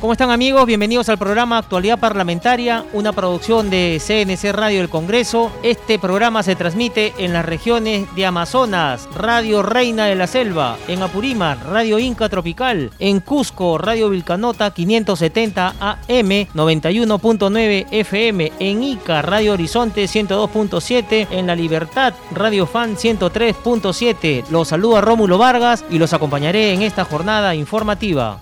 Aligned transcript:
¿Cómo 0.00 0.12
están 0.12 0.30
amigos? 0.30 0.64
Bienvenidos 0.64 1.08
al 1.08 1.18
programa 1.18 1.58
Actualidad 1.58 1.98
Parlamentaria, 1.98 2.84
una 2.92 3.12
producción 3.12 3.68
de 3.68 4.00
CNC 4.00 4.52
Radio 4.52 4.78
del 4.78 4.88
Congreso. 4.88 5.50
Este 5.64 5.98
programa 5.98 6.44
se 6.44 6.54
transmite 6.54 7.14
en 7.18 7.32
las 7.32 7.44
regiones 7.44 8.06
de 8.14 8.24
Amazonas, 8.24 9.08
Radio 9.16 9.60
Reina 9.64 10.06
de 10.06 10.14
la 10.14 10.28
Selva, 10.28 10.76
en 10.86 11.02
Apurímac, 11.02 11.64
Radio 11.64 11.98
Inca 11.98 12.28
Tropical, 12.28 12.92
en 13.00 13.18
Cusco, 13.18 13.76
Radio 13.76 14.08
Vilcanota 14.10 14.70
570 14.72 15.74
AM, 15.80 15.98
91.9 16.06 17.86
FM, 17.90 18.52
en 18.60 18.84
Ica, 18.84 19.20
Radio 19.20 19.54
Horizonte 19.54 20.04
102.7, 20.04 21.26
en 21.32 21.48
La 21.48 21.56
Libertad, 21.56 22.14
Radio 22.30 22.66
Fan 22.66 22.94
103.7. 22.94 24.44
Los 24.48 24.68
saluda 24.68 25.00
Rómulo 25.00 25.38
Vargas 25.38 25.84
y 25.90 25.98
los 25.98 26.12
acompañaré 26.12 26.72
en 26.72 26.82
esta 26.82 27.04
jornada 27.04 27.56
informativa. 27.56 28.40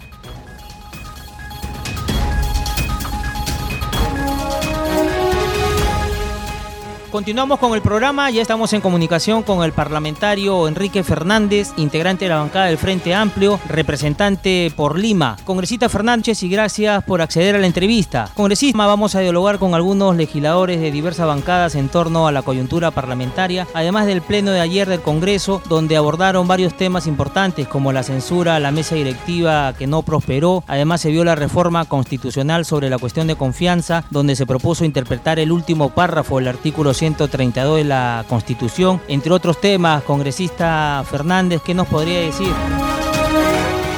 Continuamos 7.16 7.58
con 7.60 7.72
el 7.72 7.80
programa, 7.80 8.30
ya 8.30 8.42
estamos 8.42 8.74
en 8.74 8.82
comunicación 8.82 9.42
con 9.42 9.64
el 9.64 9.72
parlamentario 9.72 10.68
Enrique 10.68 11.02
Fernández, 11.02 11.72
integrante 11.78 12.26
de 12.26 12.28
la 12.28 12.40
bancada 12.40 12.66
del 12.66 12.76
Frente 12.76 13.14
Amplio, 13.14 13.58
representante 13.70 14.70
por 14.76 14.98
Lima. 14.98 15.38
Congresista 15.46 15.88
Fernández, 15.88 16.42
y 16.42 16.50
gracias 16.50 17.02
por 17.04 17.22
acceder 17.22 17.54
a 17.54 17.58
la 17.58 17.66
entrevista. 17.66 18.28
Congresista, 18.34 18.86
vamos 18.86 19.14
a 19.14 19.20
dialogar 19.20 19.58
con 19.58 19.74
algunos 19.74 20.14
legisladores 20.14 20.78
de 20.78 20.90
diversas 20.90 21.26
bancadas 21.26 21.74
en 21.74 21.88
torno 21.88 22.28
a 22.28 22.32
la 22.32 22.42
coyuntura 22.42 22.90
parlamentaria, 22.90 23.66
además 23.72 24.04
del 24.04 24.20
pleno 24.20 24.50
de 24.50 24.60
ayer 24.60 24.86
del 24.86 25.00
Congreso, 25.00 25.62
donde 25.70 25.96
abordaron 25.96 26.46
varios 26.46 26.74
temas 26.74 27.06
importantes 27.06 27.66
como 27.66 27.94
la 27.94 28.02
censura 28.02 28.56
a 28.56 28.60
la 28.60 28.72
mesa 28.72 28.94
directiva 28.94 29.72
que 29.72 29.86
no 29.86 30.02
prosperó, 30.02 30.64
además 30.66 31.00
se 31.00 31.10
vio 31.10 31.24
la 31.24 31.34
reforma 31.34 31.86
constitucional 31.86 32.66
sobre 32.66 32.90
la 32.90 32.98
cuestión 32.98 33.26
de 33.26 33.36
confianza, 33.36 34.04
donde 34.10 34.36
se 34.36 34.44
propuso 34.44 34.84
interpretar 34.84 35.38
el 35.38 35.50
último 35.50 35.88
párrafo 35.88 36.36
del 36.36 36.48
artículo 36.48 36.92
100 36.92 37.05
132 37.14 37.76
de 37.76 37.84
la 37.84 38.24
Constitución, 38.28 39.00
entre 39.06 39.32
otros 39.32 39.60
temas. 39.60 40.02
Congresista 40.02 41.04
Fernández, 41.04 41.62
¿qué 41.64 41.72
nos 41.72 41.86
podría 41.86 42.20
decir? 42.20 42.48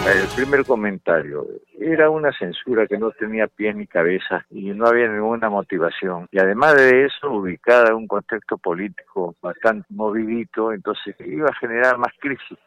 El 0.07 0.27
primer 0.37 0.65
comentario, 0.67 1.47
era 1.79 2.11
una 2.11 2.33
censura 2.33 2.87
que 2.87 2.99
no 2.99 3.11
tenía 3.13 3.47
pie 3.47 3.73
ni 3.73 3.87
cabeza 3.87 4.45
y 4.51 4.71
no 4.73 4.87
había 4.87 5.09
ninguna 5.09 5.49
motivación. 5.49 6.29
Y 6.33 6.39
además 6.39 6.77
de 6.77 7.07
eso, 7.07 7.31
ubicada 7.31 7.91
en 7.91 7.97
un 7.97 8.07
contexto 8.07 8.59
político 8.59 9.37
bastante 9.41 9.87
movidito, 9.91 10.73
entonces 10.73 11.15
iba 11.21 11.49
a 11.49 11.55
generar 11.55 11.97
más 11.99 12.13
crisis 12.19 12.59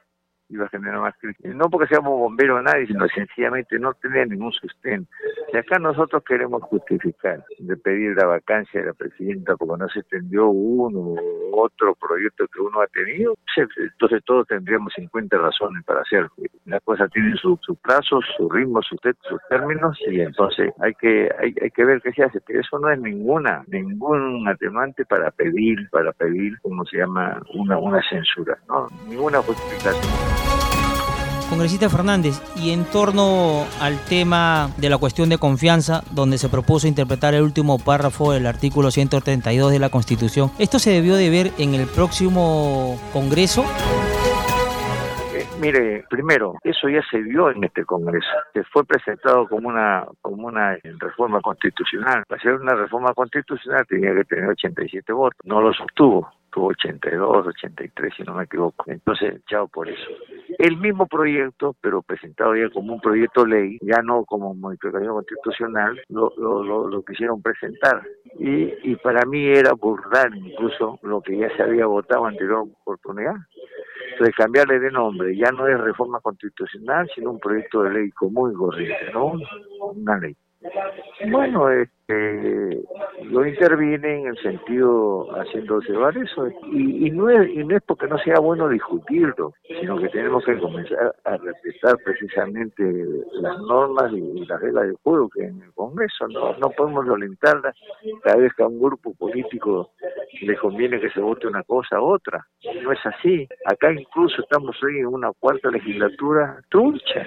iba 0.52 0.66
a 0.66 0.70
generar 0.70 1.00
más 1.00 1.16
crisis. 1.18 1.56
No 1.56 1.70
porque 1.70 1.88
seamos 1.88 2.12
bomberos 2.18 2.64
nadie, 2.64 2.88
sino 2.88 3.08
sencillamente 3.08 3.80
no 3.80 3.94
tenía 3.94 4.26
ningún 4.26 4.52
sustento. 4.52 5.10
Y 5.54 5.58
acá 5.58 5.80
nosotros 5.80 6.24
queremos 6.24 6.62
justificar 6.64 7.44
de 7.60 7.78
pedir 7.78 8.16
la 8.16 8.26
vacancia 8.26 8.80
de 8.80 8.88
la 8.88 8.94
presidenta 8.94 9.56
porque 9.56 9.82
no 9.82 9.90
se 9.90 10.00
extendió 10.00 10.48
uno 10.48 11.00
u 11.00 11.60
otro 11.60 11.96
proyecto 11.96 12.48
que 12.48 12.62
uno 12.62 12.82
ha 12.82 12.88
tenido, 12.88 13.36
entonces 13.58 14.24
todos 14.26 14.48
tendríamos 14.48 14.94
50 14.96 15.38
razones 15.38 15.84
para 15.86 16.02
hacerlo. 16.02 16.30
Las 16.66 16.82
cosas 16.84 17.10
tienen 17.12 17.36
sus 17.38 17.60
su 17.62 17.76
plazos, 17.76 18.24
su 18.38 18.50
ritmo, 18.50 18.82
sus 18.82 19.00
sus 19.02 19.40
términos 19.50 19.98
y 20.08 20.22
entonces 20.22 20.72
hay 20.80 20.94
que 20.94 21.30
hay, 21.40 21.54
hay 21.62 21.72
que 21.72 21.86
ver 21.86 22.02
qué 22.02 22.12
se 22.14 22.24
hace. 22.24 22.40
Pero 22.42 22.62
eso 22.62 22.80
no 22.80 22.90
es 22.90 23.00
ninguna 23.00 23.64
ningún 23.68 24.48
atenuante 24.48 25.06
para 25.06 25.31
pedir, 25.31 25.90
para 25.90 26.12
pedir, 26.14 26.59
como 26.62 26.86
se 26.86 26.98
llama, 26.98 27.42
una, 27.54 27.78
una 27.78 28.02
censura, 28.09 28.58
¿no? 28.68 28.88
Ninguna 29.08 29.42
justificación. 29.42 30.41
Congresista 31.51 31.89
Fernández, 31.89 32.41
y 32.56 32.69
en 32.69 32.85
torno 32.85 33.66
al 33.81 34.00
tema 34.06 34.72
de 34.78 34.89
la 34.89 34.97
cuestión 34.97 35.28
de 35.28 35.38
confianza, 35.38 36.01
donde 36.12 36.38
se 36.38 36.47
propuso 36.47 36.88
interpretar 36.88 37.34
el 37.34 37.44
último 37.44 37.78
párrafo 37.78 38.31
del 38.31 38.47
artículo 38.47 38.89
132 38.89 39.69
de 39.69 39.79
la 39.79 39.89
Constitución, 39.89 40.50
¿esto 40.59 40.79
se 40.79 40.91
debió 40.91 41.16
de 41.16 41.29
ver 41.29 41.51
en 41.57 41.75
el 41.75 41.88
próximo 41.88 42.97
Congreso? 43.12 43.66
Eh, 45.62 45.64
mire, 45.64 46.06
primero, 46.10 46.56
eso 46.64 46.90
ya 46.90 47.02
se 47.10 47.20
vio 47.20 47.52
en 47.52 47.64
este 47.64 47.86
Congreso. 47.86 48.28
Se 48.54 48.64
fue 48.64 48.84
presentado 48.84 49.48
como 49.48 49.70
una 49.70 50.06
como 50.22 50.48
una 50.48 50.78
reforma 51.00 51.40
constitucional. 51.42 52.24
Para 52.28 52.40
hacer 52.40 52.54
una 52.54 52.74
reforma 52.74 53.14
constitucional 53.14 53.86
tenía 53.88 54.14
que 54.16 54.24
tener 54.26 54.50
87 54.50 55.14
votos. 55.14 55.40
No 55.44 55.62
los 55.62 55.80
obtuvo 55.80 56.30
tuvo 56.52 56.68
82, 56.68 57.48
83, 57.48 58.14
si 58.16 58.24
no 58.24 58.34
me 58.34 58.44
equivoco. 58.44 58.84
Entonces, 58.88 59.42
chao 59.46 59.70
por 59.70 59.88
eso. 59.88 60.10
El 60.58 60.76
mismo 60.78 61.08
proyecto, 61.08 61.78
pero 61.80 62.02
presentado 62.02 62.56
ya 62.58 62.70
como 62.70 62.94
un 62.94 63.00
proyecto 63.00 63.46
ley, 63.46 63.78
ya 63.82 64.02
no 64.02 64.26
como 64.26 64.54
modificación 64.54 65.14
constitucional, 65.14 66.02
lo, 66.10 66.34
lo, 66.38 66.88
lo, 66.90 67.06
quisieron 67.06 67.42
presentar. 67.42 68.04
Y, 68.38 68.74
y 68.84 68.96
para 68.98 69.26
mí 69.26 69.46
era 69.46 69.72
burlar 69.72 70.36
incluso 70.36 71.00
lo 71.04 71.22
que 71.22 71.38
ya 71.38 71.50
se 71.56 71.64
había 71.64 71.86
votado 71.86 72.26
anterior 72.26 72.68
oportunidad. 72.82 73.36
Entonces, 74.12 74.36
cambiarle 74.36 74.80
de 74.80 74.92
nombre, 74.92 75.36
ya 75.36 75.52
no 75.52 75.68
es 75.68 75.80
reforma 75.80 76.20
constitucional, 76.20 77.10
sino 77.16 77.32
un 77.32 77.40
proyecto 77.40 77.84
de 77.84 77.94
ley 77.94 78.12
común 78.12 78.52
y 78.52 78.56
corriente, 78.56 79.12
¿no? 79.14 79.34
Una 79.96 80.18
ley. 80.20 80.36
Bueno, 81.30 81.70
este, 81.70 81.92
lo 83.24 83.46
interviene 83.46 84.22
en 84.22 84.28
el 84.28 84.38
sentido 84.38 85.28
haciendo 85.40 85.78
observar 85.78 86.18
eso 86.18 86.48
y, 86.72 87.10
no 87.12 87.30
es, 87.30 87.50
y 87.50 87.64
no 87.64 87.78
es 87.78 87.84
porque 87.84 88.08
no 88.08 88.18
sea 88.20 88.40
bueno 88.40 88.68
discutirlo, 88.70 89.54
sino 89.68 90.00
que 90.00 90.10
tenemos 90.10 90.44
que 90.44 90.58
comenzar 90.58 91.16
a 91.24 91.38
respetar 91.38 91.98
precisamente 92.04 92.84
las 93.34 93.58
normas 93.60 94.12
y, 94.14 94.46
las 94.46 94.60
reglas 94.60 94.88
del 94.88 94.96
juego 95.04 95.30
que 95.30 95.46
en 95.46 95.62
el 95.62 95.72
Congreso 95.74 96.28
no, 96.28 96.58
no 96.58 96.70
podemos 96.72 97.06
violentarlas 97.06 97.76
cada 98.24 98.38
vez 98.38 98.54
que 98.54 98.64
a 98.64 98.68
un 98.68 98.82
grupo 98.82 99.14
político 99.14 99.92
le 100.42 100.58
conviene 100.58 101.00
que 101.00 101.10
se 101.10 101.20
vote 101.20 101.48
una 101.48 101.64
cosa 101.64 102.02
u 102.02 102.06
otra. 102.06 102.46
No 102.84 102.92
es 102.92 103.00
así. 103.06 103.48
Acá 103.66 103.92
incluso 103.92 104.42
estamos 104.42 104.76
hoy 104.84 105.00
en 105.00 105.08
una 105.08 105.32
cuarta 105.40 105.70
legislatura 105.70 106.62
trucha, 106.70 107.26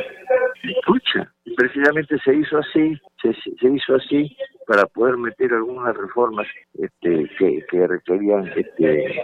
trucha. 0.84 1.32
Precisamente 1.56 2.18
se 2.24 2.34
hizo 2.34 2.58
así, 2.58 2.98
se, 3.22 3.32
se 3.34 3.68
hizo 3.68 3.94
así 3.94 4.36
para 4.66 4.86
poder 4.86 5.16
meter 5.16 5.52
algunas 5.52 5.96
reformas 5.96 6.46
este, 6.74 7.28
que, 7.38 7.64
que 7.70 7.86
requerían 7.86 8.46
este, 8.56 9.14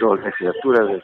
dos 0.00 0.20
legislaturas 0.20 1.02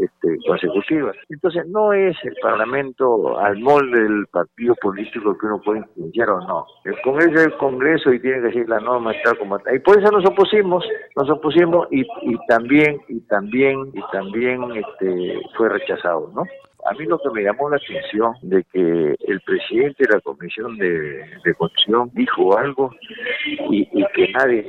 este, 0.00 0.38
consecutivas. 0.46 1.16
Entonces 1.28 1.66
no 1.68 1.92
es 1.92 2.16
el 2.24 2.34
Parlamento 2.42 3.38
al 3.38 3.58
molde 3.58 4.02
del 4.02 4.26
partido 4.26 4.74
político 4.80 5.36
que 5.36 5.46
uno 5.46 5.60
puede 5.64 5.80
influenciar 5.80 6.30
o 6.30 6.40
no. 6.40 6.66
El 6.84 7.00
Congreso 7.02 7.34
es 7.34 7.46
el 7.46 7.56
Congreso 7.58 8.12
y 8.12 8.20
tiene 8.20 8.38
que 8.38 8.46
decir 8.48 8.68
la 8.68 8.80
norma 8.80 9.12
está 9.12 9.34
como 9.34 9.56
está. 9.56 9.74
Y 9.74 9.78
por 9.80 9.98
eso 9.98 10.10
nos 10.10 10.28
opusimos, 10.28 10.84
nos 11.16 11.30
opusimos 11.30 11.88
y, 11.90 12.02
y 12.22 12.36
también, 12.48 13.00
y 13.08 13.20
también, 13.20 13.90
y 13.92 14.00
también 14.12 14.62
este, 14.76 15.40
fue 15.56 15.68
rechazado, 15.68 16.30
¿no? 16.34 16.44
A 16.84 16.94
mí 16.94 17.04
lo 17.06 17.18
que 17.18 17.30
me 17.30 17.42
llamó 17.42 17.70
la 17.70 17.76
atención 17.76 18.34
de 18.42 18.64
que 18.72 19.14
el 19.26 19.40
presidente 19.42 20.04
de 20.04 20.14
la 20.14 20.20
Comisión 20.20 20.76
de, 20.78 21.24
de 21.44 21.54
dijo 22.12 22.58
algo 22.58 22.90
y, 23.70 23.88
y 23.92 24.04
que 24.14 24.32
nadie 24.32 24.68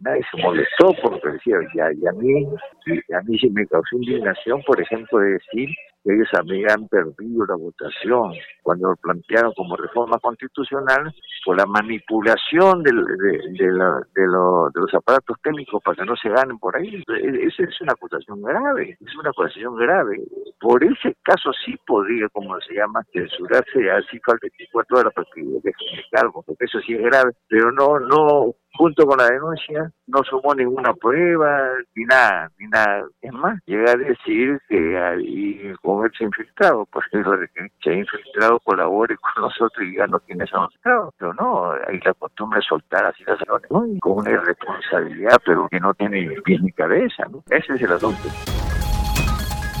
nadie 0.00 0.22
se 0.30 0.42
molestó 0.42 0.94
porque 1.02 1.32
decía, 1.32 1.56
ya, 1.74 1.92
y 1.92 2.06
a 2.06 2.12
mí, 2.12 2.46
y 2.86 3.12
a 3.12 3.20
mí 3.22 3.38
sí 3.38 3.50
me 3.50 3.66
causó 3.66 3.96
indignación, 3.96 4.62
por 4.66 4.80
ejemplo, 4.80 5.18
de 5.18 5.32
decir 5.32 5.68
que 6.04 6.14
ellos 6.14 6.28
habían 6.38 6.86
perdido 6.88 7.46
la 7.46 7.56
votación 7.56 8.32
cuando 8.62 8.90
lo 8.90 8.96
plantearon 8.96 9.52
como 9.54 9.76
reforma 9.76 10.18
constitucional 10.20 11.12
por 11.44 11.56
la 11.56 11.66
manipulación 11.66 12.82
de, 12.84 12.92
de, 12.92 14.26
los 14.26 14.94
aparatos 14.94 15.36
técnicos 15.42 15.82
para 15.82 15.96
que 15.96 16.04
no 16.04 16.16
se 16.16 16.28
ganen 16.28 16.58
por 16.58 16.76
ahí. 16.76 17.02
Esa 17.08 17.62
es 17.64 17.80
una 17.80 17.92
acusación 17.92 18.40
grave, 18.40 18.96
es 19.00 19.16
una 19.16 19.30
acusación 19.30 19.76
grave. 19.76 20.22
Por 20.60 20.84
ese 20.84 21.16
caso 21.22 21.50
sí 21.64 21.74
podría, 21.86 22.28
como 22.28 22.58
se 22.60 22.74
llama, 22.74 23.02
censurarse 23.12 23.90
así 23.90 24.20
al 24.26 24.38
24 24.40 24.98
horas 24.98 25.12
para 25.12 25.26
que 25.34 25.42
dejen 25.42 25.98
el 25.98 26.04
cargo, 26.12 26.42
porque 26.46 26.64
eso 26.64 26.78
sí 26.80 26.94
es 26.94 27.02
grave, 27.02 27.32
pero 27.48 27.72
no, 27.72 27.98
no 27.98 28.54
junto 28.76 29.06
con 29.06 29.18
la 29.18 29.26
denuncia, 29.26 29.90
no 30.06 30.22
sumó 30.24 30.54
ninguna 30.54 30.92
prueba, 30.94 31.70
ni 31.94 32.04
nada, 32.04 32.50
ni 32.58 32.66
nada. 32.68 33.04
Es 33.20 33.32
más, 33.32 33.58
llega 33.66 33.92
a 33.92 33.96
decir 33.96 34.60
que 34.68 34.98
hay 34.98 35.74
comercio 35.82 36.26
infiltrado, 36.26 36.86
porque 36.90 37.22
se 37.82 37.90
ha 37.90 37.94
infiltrado 37.94 38.60
colabore 38.60 39.16
con 39.16 39.44
nosotros 39.44 39.84
y 39.84 39.96
ya 39.96 40.06
no 40.06 40.18
tiene 40.20 40.44
esa 40.44 40.58
infiltrado. 40.58 41.12
Pero 41.18 41.34
no, 41.34 41.72
hay 41.86 42.00
la 42.00 42.14
costumbre 42.14 42.60
de 42.60 42.66
soltar 42.66 43.06
así 43.06 43.24
las 43.24 43.38
¿no? 43.70 43.86
con 44.00 44.18
una 44.18 44.30
irresponsabilidad, 44.30 45.40
pero 45.44 45.68
que 45.68 45.80
no 45.80 45.94
tiene 45.94 46.28
pies 46.44 46.62
ni 46.62 46.72
cabeza. 46.72 47.24
¿no? 47.30 47.42
Ese 47.50 47.74
es 47.74 47.82
el 47.82 47.92
asunto. 47.92 48.28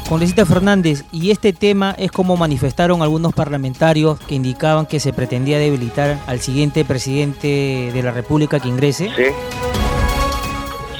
Congresista 0.08 0.46
Fernández, 0.46 1.04
y 1.12 1.32
este 1.32 1.52
tema 1.52 1.90
es 1.98 2.12
como 2.12 2.36
manifestaron 2.36 3.02
algunos 3.02 3.34
parlamentarios 3.34 4.20
que 4.20 4.36
indicaban 4.36 4.86
que 4.86 5.00
se 5.00 5.12
pretendía 5.12 5.58
debilitar 5.58 6.18
al 6.28 6.38
siguiente 6.38 6.84
presidente 6.84 7.90
de 7.92 8.02
la 8.04 8.12
República 8.12 8.60
que 8.60 8.68
ingrese. 8.68 9.10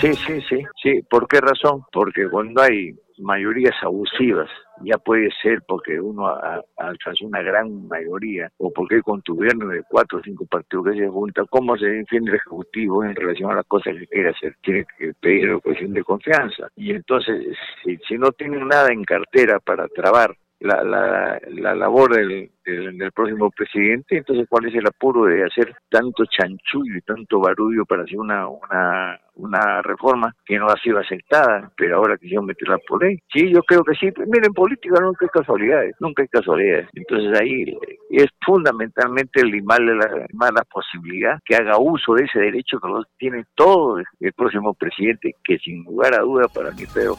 Sí, 0.00 0.12
sí, 0.14 0.40
sí, 0.48 0.62
sí. 0.82 1.00
¿Por 1.08 1.28
qué 1.28 1.40
razón? 1.40 1.84
Porque 1.92 2.28
cuando 2.28 2.62
hay 2.62 2.96
mayorías 3.18 3.74
abusivas, 3.82 4.48
ya 4.82 4.98
puede 4.98 5.30
ser 5.42 5.62
porque 5.66 6.00
uno 6.00 6.28
alcanzó 6.76 7.26
una 7.26 7.42
gran 7.42 7.88
mayoría 7.88 8.50
o 8.58 8.72
porque 8.72 8.96
hay 8.96 9.00
gobierno 9.02 9.68
de 9.68 9.82
cuatro 9.88 10.18
o 10.18 10.22
cinco 10.22 10.46
partidos 10.46 10.86
que 10.86 10.98
se 10.98 11.08
juntan, 11.08 11.46
¿cómo 11.50 11.76
se 11.76 11.86
defiende 11.86 12.30
el 12.30 12.36
Ejecutivo 12.36 13.04
en 13.04 13.14
relación 13.14 13.50
a 13.50 13.56
las 13.56 13.66
cosas 13.66 13.94
que 13.98 14.06
quiere 14.06 14.30
hacer? 14.30 14.56
Tiene 14.62 14.86
que 14.98 15.12
pedir 15.20 15.50
la 15.50 15.58
cuestión 15.58 15.92
de 15.92 16.04
confianza. 16.04 16.68
Y 16.76 16.90
entonces, 16.92 17.56
si, 17.82 17.96
si 18.08 18.18
no 18.18 18.30
tienen 18.32 18.66
nada 18.68 18.92
en 18.92 19.04
cartera 19.04 19.58
para 19.60 19.88
trabar 19.88 20.34
la, 20.60 20.82
la, 20.82 21.40
la 21.48 21.74
labor 21.74 22.16
del, 22.16 22.50
del, 22.64 23.12
próximo 23.12 23.50
presidente, 23.50 24.16
entonces 24.18 24.46
cuál 24.48 24.66
es 24.66 24.74
el 24.74 24.86
apuro 24.86 25.24
de 25.24 25.44
hacer 25.44 25.74
tanto 25.88 26.24
chanchullo 26.26 26.96
y 26.96 27.02
tanto 27.02 27.40
barullo 27.40 27.84
para 27.84 28.02
hacer 28.02 28.18
una, 28.18 28.48
una, 28.48 29.20
una 29.34 29.82
reforma 29.82 30.34
que 30.44 30.58
no 30.58 30.66
ha 30.66 30.76
sido 30.80 30.98
aceptada, 30.98 31.70
pero 31.76 31.96
ahora 31.96 32.16
quisieron 32.16 32.46
meterla 32.46 32.78
por 32.88 33.04
ley. 33.04 33.18
Sí, 33.32 33.50
yo 33.52 33.60
creo 33.62 33.84
que 33.84 33.94
sí. 33.94 34.06
Miren, 34.26 34.46
en 34.46 34.54
política 34.54 34.98
nunca 35.00 35.26
hay 35.26 35.28
casualidades, 35.28 35.94
nunca 36.00 36.22
hay 36.22 36.28
casualidades. 36.28 36.88
Entonces 36.94 37.40
ahí 37.40 37.76
es 38.10 38.26
fundamentalmente 38.44 39.44
limarle 39.44 39.94
la, 39.94 40.50
la 40.50 40.64
posibilidad 40.64 41.38
que 41.44 41.56
haga 41.56 41.78
uso 41.78 42.14
de 42.14 42.24
ese 42.24 42.40
derecho 42.40 42.78
que 42.80 42.88
lo 42.88 43.02
tiene 43.18 43.44
todo 43.54 43.98
el 43.98 44.32
próximo 44.32 44.74
presidente, 44.74 45.34
que 45.44 45.58
sin 45.58 45.84
lugar 45.84 46.14
a 46.14 46.22
duda 46.22 46.48
para 46.48 46.70
mí 46.72 46.84
Pedro 46.92 47.16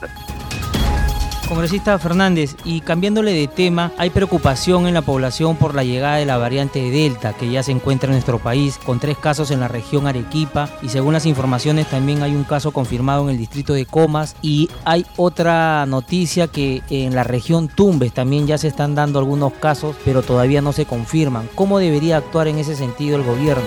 Congresista 1.47 1.97
Fernández, 1.97 2.55
y 2.65 2.81
cambiándole 2.81 3.31
de 3.31 3.47
tema, 3.47 3.91
hay 3.97 4.09
preocupación 4.09 4.85
en 4.85 4.93
la 4.93 5.01
población 5.01 5.55
por 5.55 5.73
la 5.75 5.83
llegada 5.83 6.17
de 6.17 6.25
la 6.25 6.37
variante 6.37 6.91
Delta 6.91 7.33
que 7.33 7.49
ya 7.49 7.63
se 7.63 7.71
encuentra 7.71 8.07
en 8.07 8.13
nuestro 8.13 8.39
país, 8.39 8.77
con 8.85 8.99
tres 8.99 9.17
casos 9.17 9.49
en 9.51 9.61
la 9.61 9.67
región 9.67 10.07
Arequipa 10.07 10.69
y 10.81 10.89
según 10.89 11.13
las 11.13 11.25
informaciones 11.25 11.87
también 11.87 12.21
hay 12.21 12.35
un 12.35 12.43
caso 12.43 12.71
confirmado 12.71 13.23
en 13.23 13.29
el 13.29 13.37
distrito 13.37 13.73
de 13.73 13.85
Comas 13.85 14.35
y 14.41 14.69
hay 14.83 15.05
otra 15.15 15.85
noticia 15.85 16.47
que 16.47 16.81
en 16.89 17.15
la 17.15 17.23
región 17.23 17.69
Tumbes 17.69 18.13
también 18.13 18.45
ya 18.45 18.57
se 18.57 18.67
están 18.67 18.93
dando 18.93 19.19
algunos 19.19 19.53
casos, 19.53 19.95
pero 20.03 20.21
todavía 20.21 20.61
no 20.61 20.73
se 20.73 20.85
confirman. 20.85 21.49
¿Cómo 21.55 21.79
debería 21.79 22.17
actuar 22.17 22.47
en 22.47 22.57
ese 22.59 22.75
sentido 22.75 23.15
el 23.15 23.23
gobierno? 23.23 23.63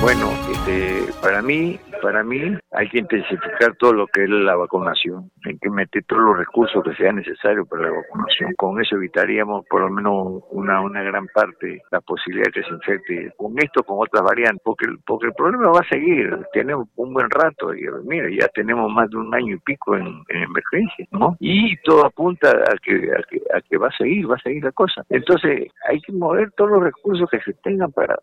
Bueno, 0.00 0.30
este, 0.52 1.12
para 1.22 1.40
mí 1.40 1.78
para 2.04 2.22
mí 2.22 2.38
hay 2.72 2.88
que 2.90 2.98
intensificar 2.98 3.74
todo 3.78 3.94
lo 3.94 4.06
que 4.08 4.24
es 4.24 4.28
la 4.28 4.54
vacunación, 4.56 5.30
hay 5.46 5.56
que 5.56 5.70
meter 5.70 6.04
todos 6.04 6.20
los 6.20 6.36
recursos 6.36 6.84
que 6.84 6.94
sean 6.96 7.16
necesarios 7.16 7.66
para 7.66 7.84
la 7.84 7.96
vacunación. 7.96 8.52
Con 8.58 8.78
eso 8.78 8.96
evitaríamos 8.96 9.64
por 9.70 9.80
lo 9.80 9.88
menos 9.88 10.42
una, 10.50 10.82
una 10.82 11.02
gran 11.02 11.26
parte 11.28 11.80
la 11.90 12.02
posibilidad 12.02 12.44
de 12.48 12.60
que 12.60 12.68
se 12.68 12.74
infecte 12.74 13.32
con 13.38 13.54
esto, 13.58 13.82
con 13.84 13.96
otras 14.00 14.22
variantes, 14.22 14.60
porque, 14.62 14.84
porque 15.06 15.28
el 15.28 15.32
problema 15.32 15.70
va 15.70 15.80
a 15.80 15.88
seguir. 15.88 16.36
Tenemos 16.52 16.88
un 16.96 17.14
buen 17.14 17.30
rato 17.30 17.74
y 17.74 17.86
mira, 18.04 18.28
ya 18.38 18.48
tenemos 18.48 18.92
más 18.92 19.08
de 19.08 19.16
un 19.16 19.34
año 19.34 19.54
y 19.54 19.58
pico 19.60 19.96
en, 19.96 20.22
emergencia, 20.28 21.06
¿no? 21.10 21.38
Y 21.40 21.74
todo 21.84 22.04
apunta 22.04 22.50
a 22.50 22.76
que, 22.82 22.96
a 23.12 23.22
que, 23.30 23.40
a 23.54 23.62
que 23.62 23.78
va 23.78 23.88
a 23.88 23.96
seguir, 23.96 24.30
va 24.30 24.34
a 24.34 24.40
seguir 24.40 24.62
la 24.62 24.72
cosa. 24.72 25.02
Entonces 25.08 25.70
hay 25.88 26.00
que 26.02 26.12
mover 26.12 26.50
todos 26.52 26.72
los 26.72 26.82
recursos 26.82 27.30
que 27.30 27.40
se 27.40 27.54
tengan 27.62 27.92
para 27.92 28.18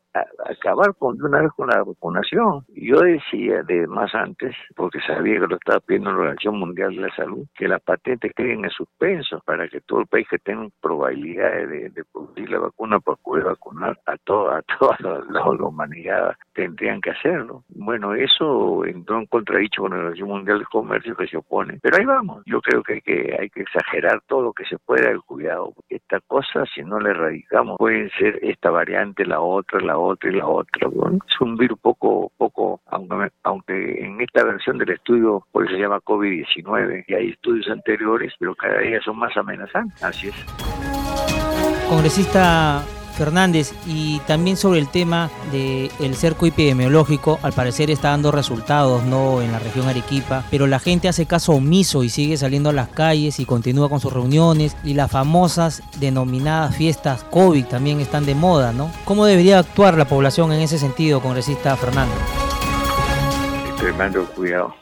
acabar 0.46 0.94
con, 1.00 1.18
de 1.18 1.24
una 1.24 1.42
vez 1.42 1.52
con 1.56 1.68
la 1.68 1.84
vacunación. 1.84 2.64
Yo 2.76 3.00
decía, 3.00 3.64
más 3.88 4.14
antes, 4.16 4.56
porque 4.76 5.00
sabía 5.02 5.40
que 5.40 5.48
lo 5.48 5.56
estaba 5.56 5.80
pidiendo 5.80 6.12
la 6.12 6.18
Organización 6.18 6.60
Mundial 6.60 6.96
de 6.96 7.02
la 7.02 7.16
Salud, 7.16 7.46
que 7.56 7.68
las 7.68 7.82
patentes 7.82 8.32
queden 8.36 8.66
en 8.66 8.70
suspenso 8.72 9.42
para 9.46 9.68
que 9.68 9.82
todo 9.82 10.02
el 10.02 10.08
país 10.08 10.28
que 10.30 10.40
tenga 10.40 10.70
probabilidades 10.82 11.94
de, 11.94 12.04
producir 12.12 12.50
la 12.50 12.60
vacuna 12.60 13.00
para 13.00 13.18
poder 13.18 13.44
vacunar 13.46 14.00
a 14.06 14.18
toda, 14.18 14.58
a 14.58 14.62
toda 14.62 14.98
la, 15.30 15.46
humanidad 15.46 16.36
tendrían 16.54 17.02
que 17.02 17.12
hacerlo. 17.12 17.64
Bueno, 17.70 18.14
eso 18.14 18.86
entró 18.86 19.20
en 19.20 19.26
contradicho 19.26 19.82
con 19.82 19.92
la 19.92 19.98
Organización 19.98 20.30
Mundial 20.30 20.60
de 20.60 20.66
Comercio 20.66 21.16
que 21.16 21.28
se 21.28 21.38
opone. 21.38 21.80
Pero 21.82 21.98
ahí 21.98 22.06
vamos. 22.06 22.44
Yo 22.46 22.62
creo 22.62 22.84
que 22.84 22.94
hay 23.40 23.50
que, 23.50 23.62
exagerar 23.62 24.22
todo 24.28 24.42
lo 24.42 24.54
que 24.54 24.66
se 24.66 24.78
pueda 24.80 25.10
el 25.10 25.22
cuidado. 25.22 25.72
Porque 25.76 25.96
esta 25.96 26.20
cosa, 26.22 26.66
si 26.74 26.82
no 26.82 27.00
le 27.00 27.12
erradicamos, 27.12 27.78
pueden 27.78 28.10
ser 28.18 28.40
esta 28.42 28.70
variante, 28.70 29.26
la 29.26 29.40
otra, 29.40 29.80
la 29.82 29.98
otra 29.98 30.30
y 30.30 30.36
la 30.36 30.48
otra. 30.48 30.88
Bueno, 30.88 31.20
es 31.28 31.42
un 31.42 31.56
virus 31.56 31.80
poco, 31.80 32.32
poco, 32.38 32.82
aunque, 32.88 33.30
aunque 33.44 34.04
en 34.04 34.22
esta 34.22 34.44
versión 34.44 34.78
del 34.78 34.92
estudio 34.92 35.46
hoy 35.52 35.68
se 35.68 35.78
llama 35.78 36.00
COVID-19 36.00 37.06
y 37.08 37.14
hay 37.14 37.30
estudios 37.30 37.70
anteriores, 37.70 38.34
pero 38.40 38.56
cada 38.56 38.80
día 38.80 39.00
son 39.02 39.18
más 39.18 39.36
amenazantes. 39.38 40.04
Así 40.04 40.30
es. 40.30 40.46
Congresista 41.90 42.82
Fernández, 43.12 43.74
y 43.86 44.20
también 44.28 44.58
sobre 44.58 44.80
el 44.80 44.90
tema 44.90 45.30
del 45.52 46.16
cerco 46.16 46.46
epidemiológico, 46.46 47.40
al 47.42 47.54
parecer 47.54 47.92
está 47.92 48.10
dando 48.10 48.32
resultados 48.32 49.04
no 49.04 49.42
en 49.42 49.52
la 49.52 49.60
región 49.60 49.88
Arequipa, 49.88 50.44
pero 50.50 50.68
la 50.68 50.80
gente 50.80 51.08
hace 51.08 51.26
caso 51.26 51.54
omiso 51.54 52.04
y 52.04 52.10
sigue 52.10 52.38
saliendo 52.38 52.70
a 52.70 52.74
las 52.74 52.90
calles 52.90 53.40
y 53.40 53.46
continúa 53.46 53.90
con 53.90 54.00
sus 54.00 54.14
reuniones 54.14 54.76
y 54.84 54.94
las 54.94 55.12
famosas 55.12 55.84
denominadas 56.00 56.76
fiestas 56.76 57.24
COVID 57.26 57.66
también 57.66 58.00
están 58.00 58.26
de 58.26 58.36
moda, 58.36 58.74
¿no? 58.74 58.92
¿Cómo 59.06 59.26
debería 59.26 59.60
actuar 59.60 59.98
la 59.98 60.06
población 60.06 60.52
en 60.52 60.62
ese 60.62 60.78
sentido, 60.78 61.22
congresista 61.22 61.76
Fernández? 61.76 62.18
extremando 63.82 64.26
cuidado, 64.36 64.76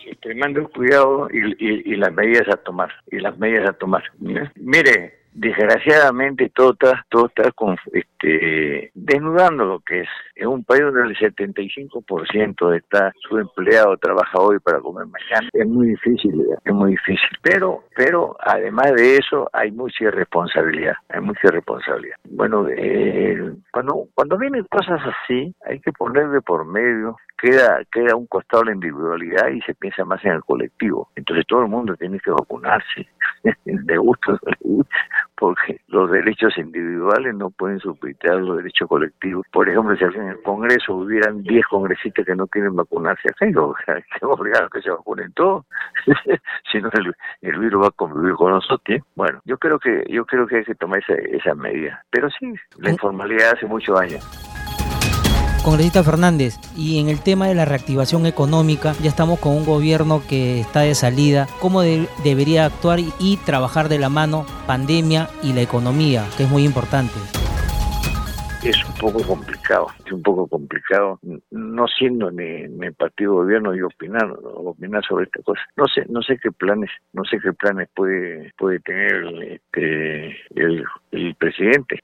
cuidado 0.73 1.29
y, 1.31 1.93
y, 1.93 1.95
las 1.95 2.13
medidas 2.13 2.47
a 2.49 2.57
tomar, 2.57 2.89
y 3.09 3.19
las 3.19 3.37
medidas 3.37 3.69
a 3.69 3.73
tomar. 3.73 4.03
Mire, 4.19 5.18
desgraciadamente 5.33 6.51
todo 6.53 6.73
está, 6.73 7.05
todo 7.09 7.27
está 7.27 7.51
con, 7.51 7.77
este, 7.93 8.91
desnudando 8.93 9.65
lo 9.65 9.79
que 9.79 10.01
es. 10.01 10.09
Es 10.35 10.45
un 10.45 10.63
país 10.63 10.81
donde 10.81 11.01
el 11.03 11.17
75% 11.17 12.75
está 12.75 13.11
su 13.27 13.37
empleado 13.37 13.97
trabaja 13.97 14.39
hoy 14.39 14.59
para 14.59 14.79
comer 14.79 15.05
mañana. 15.07 15.49
Es 15.53 15.67
muy 15.67 15.89
difícil, 15.89 16.45
es 16.63 16.73
muy 16.73 16.91
difícil. 16.91 17.29
Pero, 17.41 17.83
pero 17.95 18.35
además 18.39 18.93
de 18.93 19.17
eso 19.17 19.49
hay 19.53 19.71
mucha 19.71 20.05
irresponsabilidad, 20.05 20.95
hay 21.09 21.21
mucha 21.21 21.41
irresponsabilidad. 21.43 22.15
Bueno, 22.29 22.67
eh, 22.69 23.53
cuando, 23.71 24.07
cuando 24.13 24.37
vienen 24.37 24.65
cosas 24.69 25.01
así, 25.01 25.53
hay 25.65 25.79
que 25.79 25.91
ponerle 25.91 26.41
por 26.41 26.65
medio 26.65 27.17
queda, 27.39 27.81
queda 27.91 28.15
un 28.15 28.27
costado 28.27 28.65
la 28.65 28.73
individualidad 28.73 29.47
y 29.49 29.61
se 29.61 29.73
piensa 29.73 30.05
más 30.05 30.23
en 30.25 30.33
el 30.33 30.43
colectivo. 30.43 31.09
Entonces 31.15 31.45
todo 31.47 31.61
el 31.61 31.69
mundo 31.69 31.95
tiene 31.95 32.19
que 32.19 32.31
vacunarse, 32.31 33.07
de 33.65 33.97
gusto, 33.97 34.37
porque 35.35 35.79
los 35.87 36.11
derechos 36.11 36.57
individuales 36.57 37.33
no 37.35 37.49
pueden 37.49 37.79
superior 37.79 38.09
los 38.41 38.57
derechos 38.57 38.87
colectivos. 38.87 39.45
Por 39.51 39.69
ejemplo, 39.69 39.95
si 39.95 40.03
en 40.03 40.29
el 40.29 40.41
Congreso 40.41 40.95
hubieran 40.95 41.41
10 41.43 41.65
congresistas 41.67 42.25
que 42.25 42.35
no 42.35 42.47
quieren 42.47 42.75
vacunarse 42.75 43.29
acá, 43.29 43.45
o 43.61 43.75
sea, 43.85 43.95
que 43.95 44.25
obligados 44.25 44.69
que 44.71 44.81
se 44.81 44.89
vacunen 44.89 45.31
todos, 45.33 45.65
si 46.71 46.81
no 46.81 46.89
el, 46.93 47.13
el, 47.41 47.59
virus 47.59 47.83
va 47.83 47.87
a 47.87 47.91
convivir 47.91 48.33
con 48.33 48.51
nosotros. 48.51 48.99
Bueno, 49.15 49.41
yo 49.45 49.57
creo 49.57 49.79
que 49.79 50.03
yo 50.09 50.25
creo 50.25 50.47
que 50.47 50.57
hay 50.57 50.65
que 50.65 50.75
tomar 50.75 50.99
esa, 50.99 51.13
esa 51.13 51.55
medida. 51.55 52.03
Pero 52.09 52.29
sí, 52.31 52.53
la 52.77 52.91
informalidad 52.91 53.53
hace 53.53 53.65
muchos 53.65 53.99
años. 53.99 54.58
Congresista 55.69 56.03
Fernández, 56.03 56.57
y 56.75 56.99
en 56.99 57.09
el 57.09 57.21
tema 57.21 57.47
de 57.47 57.53
la 57.53 57.63
reactivación 57.63 58.25
económica, 58.25 58.93
ya 59.03 59.09
estamos 59.09 59.37
con 59.37 59.55
un 59.55 59.65
gobierno 59.65 60.23
que 60.27 60.61
está 60.61 60.79
de 60.79 60.95
salida. 60.95 61.45
¿Cómo 61.59 61.83
debería 61.83 62.65
actuar 62.65 62.97
y 63.19 63.37
trabajar 63.45 63.87
de 63.87 63.99
la 63.99 64.09
mano 64.09 64.47
pandemia 64.65 65.29
y 65.43 65.53
la 65.53 65.61
economía, 65.61 66.25
que 66.37 66.45
es 66.45 66.49
muy 66.49 66.63
importante? 66.63 67.13
es 68.63 68.83
un 68.85 68.93
poco 68.95 69.25
complicado, 69.25 69.87
es 70.05 70.11
un 70.11 70.21
poco 70.21 70.47
complicado, 70.47 71.19
no 71.51 71.87
siendo 71.87 72.29
ni, 72.29 72.67
ni 72.67 72.91
partido 72.91 73.35
gobierno 73.35 73.73
y 73.73 73.81
opinar, 73.81 74.27
opinar 74.43 75.03
sobre 75.05 75.25
esta 75.25 75.41
cosa. 75.43 75.61
No 75.77 75.85
sé, 75.87 76.05
no 76.09 76.21
sé 76.21 76.37
qué 76.41 76.51
planes, 76.51 76.89
no 77.13 77.23
sé 77.23 77.39
qué 77.39 77.53
planes 77.53 77.87
puede, 77.95 78.53
puede 78.57 78.79
tener 78.79 79.23
este 79.43 80.35
el, 80.55 80.83
el 81.11 81.35
presidente, 81.35 81.99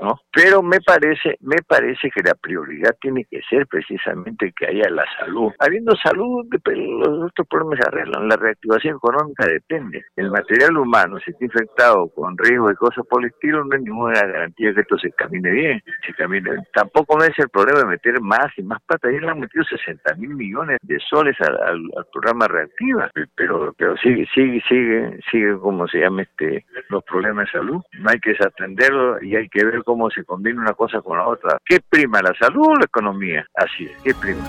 ¿no? 0.00 0.20
Pero 0.32 0.62
me 0.62 0.80
parece, 0.80 1.36
me 1.40 1.56
parece 1.66 2.10
que 2.10 2.22
la 2.22 2.34
prioridad 2.34 2.96
tiene 3.00 3.24
que 3.24 3.40
ser 3.48 3.66
precisamente 3.66 4.52
que 4.56 4.66
haya 4.66 4.88
la 4.90 5.04
salud. 5.18 5.52
Habiendo 5.58 5.94
salud, 5.96 6.46
los 6.64 7.30
otros 7.30 7.46
problemas 7.48 7.78
se 7.80 7.88
arreglan. 7.88 8.28
La 8.28 8.36
reactivación 8.36 8.96
económica 8.96 9.46
depende. 9.46 10.04
El 10.16 10.30
material 10.30 10.76
humano, 10.76 11.18
si 11.24 11.30
está 11.30 11.44
infectado 11.44 12.08
con 12.14 12.36
riesgo 12.38 12.68
de 12.68 12.76
cosas 12.76 13.04
por 13.08 13.22
el 13.22 13.30
estilo, 13.30 13.64
no 13.64 13.74
hay 13.74 13.82
ninguna 13.82 14.20
garantía 14.20 14.74
que 14.74 14.80
esto 14.80 14.98
se 14.98 15.10
camine 15.12 15.50
bien. 15.50 15.82
Se 16.06 16.14
camine. 16.14 16.50
Tampoco 16.72 17.18
no 17.18 17.24
es 17.24 17.38
el 17.38 17.48
problema 17.48 17.80
de 17.80 17.86
meter 17.86 18.20
más 18.20 18.46
y 18.56 18.62
más 18.62 18.80
plata. 18.82 19.08
Ayer 19.08 19.22
le 19.22 19.30
han 19.30 19.40
metido 19.40 19.64
60 19.64 20.14
mil 20.16 20.30
millones 20.30 20.78
de 20.82 20.98
soles 21.08 21.36
al, 21.40 21.80
programa 22.12 22.48
Reactiva, 22.48 23.10
pero 23.34 23.72
pero 23.76 23.96
sigue, 23.98 24.26
sigue, 24.34 24.62
sigue, 24.68 25.20
sigue, 25.30 25.58
como 25.58 25.86
se 25.86 25.98
llama 25.98 26.22
este, 26.22 26.64
los 26.88 27.04
problemas 27.04 27.46
de 27.46 27.58
salud. 27.58 27.82
No 27.98 28.10
hay 28.10 28.18
que 28.18 28.34
atenderlo 28.46 29.22
y 29.22 29.36
hay 29.36 29.48
que 29.48 29.64
ver 29.64 29.82
cómo 29.84 30.10
se 30.10 30.24
combina 30.24 30.60
una 30.60 30.72
cosa 30.74 31.00
con 31.00 31.18
la 31.18 31.26
otra. 31.26 31.58
¿Qué 31.64 31.80
prima, 31.88 32.20
la 32.22 32.32
salud 32.38 32.68
o 32.68 32.74
la 32.74 32.84
economía? 32.84 33.46
Así 33.54 33.84
es, 33.84 33.92
¿qué 34.02 34.14
prima? 34.14 34.44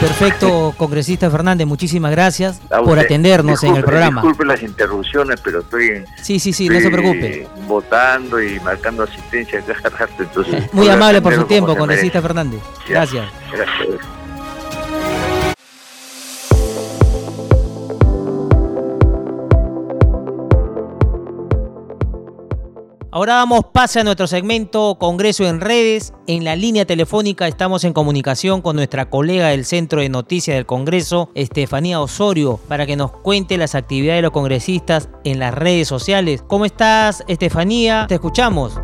Perfecto, 0.00 0.74
congresista 0.78 1.30
Fernández, 1.30 1.66
muchísimas 1.66 2.10
gracias 2.10 2.60
por 2.84 2.98
atendernos 2.98 3.62
en 3.62 3.76
el 3.76 3.84
programa. 3.84 4.20
Disculpe 4.20 4.44
las 4.44 4.62
interrupciones, 4.62 5.40
pero 5.40 5.60
estoy, 5.60 6.04
sí, 6.20 6.40
sí, 6.40 6.52
sí, 6.52 6.68
no 6.68 6.80
se 6.80 6.90
preocupe. 6.90 7.46
votando 7.68 8.42
y 8.42 8.58
marcando 8.60 9.04
asistencia 9.04 9.62
cada 9.62 9.96
rato. 9.98 10.22
Entonces, 10.22 10.72
Muy 10.74 10.88
amable 10.88 11.22
por 11.22 11.34
su 11.34 11.44
tiempo, 11.44 11.76
congresista 11.76 12.20
Fernández. 12.20 12.60
Gracias. 12.88 13.26
Gracias. 13.52 14.21
Ahora 23.14 23.34
damos 23.34 23.66
pase 23.74 24.00
a 24.00 24.04
nuestro 24.04 24.26
segmento 24.26 24.96
Congreso 24.98 25.46
en 25.46 25.60
redes. 25.60 26.14
En 26.26 26.44
la 26.44 26.56
línea 26.56 26.86
telefónica 26.86 27.46
estamos 27.46 27.84
en 27.84 27.92
comunicación 27.92 28.62
con 28.62 28.74
nuestra 28.74 29.10
colega 29.10 29.48
del 29.48 29.66
Centro 29.66 30.00
de 30.00 30.08
Noticias 30.08 30.56
del 30.56 30.64
Congreso, 30.64 31.28
Estefanía 31.34 32.00
Osorio, 32.00 32.58
para 32.68 32.86
que 32.86 32.96
nos 32.96 33.12
cuente 33.12 33.58
las 33.58 33.74
actividades 33.74 34.20
de 34.20 34.22
los 34.22 34.30
congresistas 34.30 35.10
en 35.24 35.40
las 35.40 35.52
redes 35.52 35.88
sociales. 35.88 36.42
¿Cómo 36.48 36.64
estás, 36.64 37.22
Estefanía? 37.28 38.06
Te 38.08 38.14
escuchamos. 38.14 38.80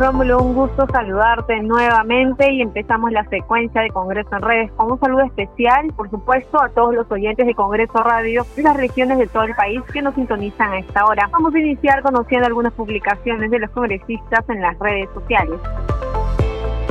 Rómulo, 0.00 0.38
un 0.38 0.54
gusto 0.54 0.86
saludarte 0.90 1.60
nuevamente 1.60 2.50
y 2.50 2.62
empezamos 2.62 3.12
la 3.12 3.22
secuencia 3.28 3.82
de 3.82 3.90
Congreso 3.90 4.30
en 4.34 4.40
Redes 4.40 4.72
con 4.72 4.92
un 4.92 4.98
saludo 4.98 5.24
especial, 5.24 5.92
por 5.94 6.08
supuesto, 6.08 6.58
a 6.58 6.70
todos 6.70 6.94
los 6.94 7.10
oyentes 7.10 7.46
de 7.46 7.54
Congreso 7.54 8.02
Radio 8.02 8.46
y 8.56 8.62
las 8.62 8.78
regiones 8.78 9.18
de 9.18 9.26
todo 9.26 9.42
el 9.42 9.54
país 9.54 9.82
que 9.92 10.00
nos 10.00 10.14
sintonizan 10.14 10.72
a 10.72 10.78
esta 10.78 11.04
hora. 11.04 11.28
Vamos 11.30 11.54
a 11.54 11.58
iniciar 11.58 12.00
conociendo 12.00 12.46
algunas 12.46 12.72
publicaciones 12.72 13.50
de 13.50 13.58
los 13.58 13.68
congresistas 13.72 14.48
en 14.48 14.62
las 14.62 14.78
redes 14.78 15.10
sociales. 15.12 15.60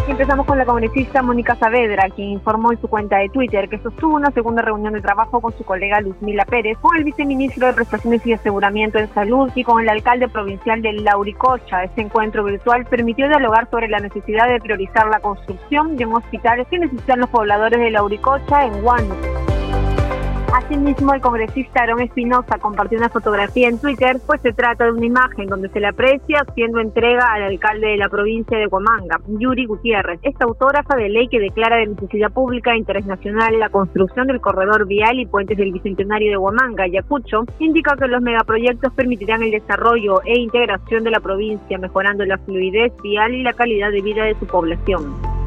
Empezamos 0.09 0.47
con 0.47 0.57
la 0.57 0.65
congresista 0.65 1.21
Mónica 1.21 1.55
Saavedra, 1.55 2.09
quien 2.09 2.29
informó 2.29 2.71
en 2.71 2.81
su 2.81 2.87
cuenta 2.87 3.17
de 3.17 3.29
Twitter 3.29 3.69
que 3.69 3.77
sostuvo 3.77 4.15
una 4.15 4.31
segunda 4.31 4.63
reunión 4.63 4.93
de 4.93 5.01
trabajo 5.01 5.39
con 5.39 5.55
su 5.55 5.63
colega 5.63 6.01
Luzmila 6.01 6.45
Pérez, 6.45 6.79
con 6.79 6.97
el 6.97 7.03
viceministro 7.03 7.67
de 7.67 7.73
Prestaciones 7.73 8.25
y 8.25 8.33
Aseguramiento 8.33 8.97
en 8.97 9.13
Salud 9.13 9.51
y 9.53 9.63
con 9.63 9.81
el 9.81 9.87
alcalde 9.87 10.27
provincial 10.27 10.81
de 10.81 10.93
Lauricocha. 10.93 11.83
Este 11.83 12.01
encuentro 12.01 12.43
virtual 12.43 12.85
permitió 12.85 13.27
dialogar 13.27 13.69
sobre 13.69 13.87
la 13.87 13.99
necesidad 13.99 14.49
de 14.49 14.59
priorizar 14.59 15.07
la 15.07 15.19
construcción 15.19 15.95
de 15.95 16.07
un 16.07 16.15
hospital 16.15 16.65
que 16.65 16.79
necesitan 16.79 17.19
los 17.19 17.29
pobladores 17.29 17.79
de 17.79 17.91
Lauricocha 17.91 18.65
en 18.65 18.83
Huánuco. 18.83 19.48
Asimismo, 20.53 21.13
el 21.13 21.21
congresista 21.21 21.81
Aarón 21.81 22.01
Espinosa 22.01 22.57
compartió 22.57 22.97
una 22.97 23.09
fotografía 23.09 23.69
en 23.69 23.77
Twitter, 23.77 24.17
pues 24.25 24.41
se 24.41 24.51
trata 24.51 24.85
de 24.85 24.91
una 24.91 25.05
imagen 25.05 25.47
donde 25.47 25.69
se 25.69 25.79
le 25.79 25.87
aprecia 25.87 26.41
haciendo 26.41 26.79
entrega 26.79 27.33
al 27.33 27.43
alcalde 27.43 27.87
de 27.87 27.97
la 27.97 28.09
provincia 28.09 28.57
de 28.57 28.65
Huamanga, 28.65 29.19
Yuri 29.27 29.65
Gutiérrez. 29.67 30.19
Esta 30.23 30.45
autógrafa 30.45 30.95
de 30.95 31.09
ley 31.09 31.27
que 31.27 31.39
declara 31.39 31.77
de 31.77 31.87
necesidad 31.87 32.31
pública 32.31 32.73
e 32.73 32.77
interés 32.77 33.05
nacional 33.05 33.59
la 33.59 33.69
construcción 33.69 34.25
del 34.25 34.41
corredor 34.41 34.87
vial 34.87 35.19
y 35.19 35.27
puentes 35.27 35.57
del 35.57 35.71
Bicentenario 35.71 36.31
de 36.31 36.37
Huamanga, 36.37 36.85
Ayacucho, 36.85 37.45
indica 37.59 37.95
que 37.95 38.07
los 38.07 38.21
megaproyectos 38.21 38.91
permitirán 38.93 39.43
el 39.43 39.51
desarrollo 39.51 40.21
e 40.25 40.39
integración 40.39 41.03
de 41.03 41.11
la 41.11 41.19
provincia, 41.19 41.77
mejorando 41.77 42.25
la 42.25 42.39
fluidez 42.39 42.91
vial 43.03 43.35
y 43.35 43.43
la 43.43 43.53
calidad 43.53 43.91
de 43.91 44.01
vida 44.01 44.23
de 44.23 44.35
su 44.39 44.47
población. 44.47 45.38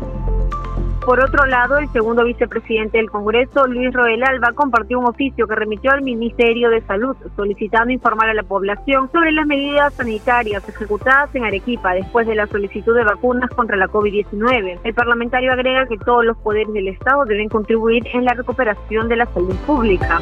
Por 1.05 1.19
otro 1.19 1.47
lado, 1.47 1.79
el 1.79 1.89
segundo 1.89 2.25
vicepresidente 2.25 2.99
del 2.99 3.11
Congreso, 3.11 3.67
Luis 3.67 3.93
Roel 3.93 4.23
Alba, 4.23 4.53
compartió 4.53 5.01
un 5.01 5.07
oficio 5.07 5.49
que 5.49 5.57
remitió 5.57 5.91
al 5.91 6.03
Ministerio 6.03 6.71
de 6.71 6.81
Salud 6.83 7.17
solicitando 7.35 7.93
informar 7.93 8.29
a 8.29 8.35
la 8.35 8.45
población 8.45 9.11
sobre 9.11 9.33
las 9.33 9.45
medidas 9.45 9.93
sanitarias 9.95 10.69
ejecutadas 10.69 11.35
en 11.35 11.45
Arequipa 11.45 11.95
después 11.95 12.29
de 12.29 12.37
la 12.37 12.47
solicitud 12.47 12.95
de 12.95 13.03
vacunas 13.03 13.51
contra 13.51 13.77
la 13.77 13.89
COVID-19. 13.89 14.79
El 14.85 14.95
parlamentario 14.95 15.53
agrega 15.53 15.87
que 15.87 15.99
todos 15.99 16.25
los 16.25 16.37
poderes 16.39 16.73
del 16.73 16.87
Estado 16.87 17.25
deben 17.25 17.49
contribuir 17.49 18.07
en 18.15 18.25
la 18.25 18.35
recuperación 18.35 19.09
de 19.09 19.17
la 19.17 19.27
salud 19.27 19.57
pública. 19.67 20.21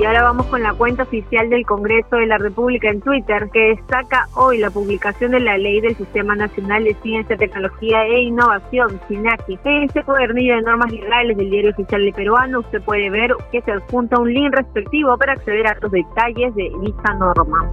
Y 0.00 0.04
ahora 0.06 0.22
vamos 0.22 0.46
con 0.46 0.62
la 0.62 0.72
cuenta 0.72 1.02
oficial 1.02 1.50
del 1.50 1.66
Congreso 1.66 2.16
de 2.16 2.26
la 2.26 2.38
República 2.38 2.88
en 2.88 3.02
Twitter, 3.02 3.50
que 3.52 3.76
destaca 3.76 4.28
hoy 4.34 4.56
la 4.56 4.70
publicación 4.70 5.32
de 5.32 5.40
la 5.40 5.58
Ley 5.58 5.82
del 5.82 5.94
Sistema 5.94 6.34
Nacional 6.34 6.84
de 6.84 6.96
Ciencia, 7.02 7.36
Tecnología 7.36 8.06
e 8.06 8.22
Innovación, 8.22 8.98
SINACI. 9.08 9.58
En 9.62 9.82
este 9.82 10.02
cuadernillo 10.02 10.56
de 10.56 10.62
normas 10.62 10.90
legales 10.90 11.36
del 11.36 11.50
Diario 11.50 11.72
Oficial 11.72 12.02
de 12.02 12.12
Peruano, 12.14 12.60
usted 12.60 12.80
puede 12.80 13.10
ver 13.10 13.34
que 13.52 13.60
se 13.60 13.72
adjunta 13.72 14.18
un 14.18 14.32
link 14.32 14.54
respectivo 14.54 15.18
para 15.18 15.34
acceder 15.34 15.66
a 15.66 15.76
los 15.82 15.92
detalles 15.92 16.54
de 16.54 16.72
dicha 16.80 17.12
norma 17.18 17.70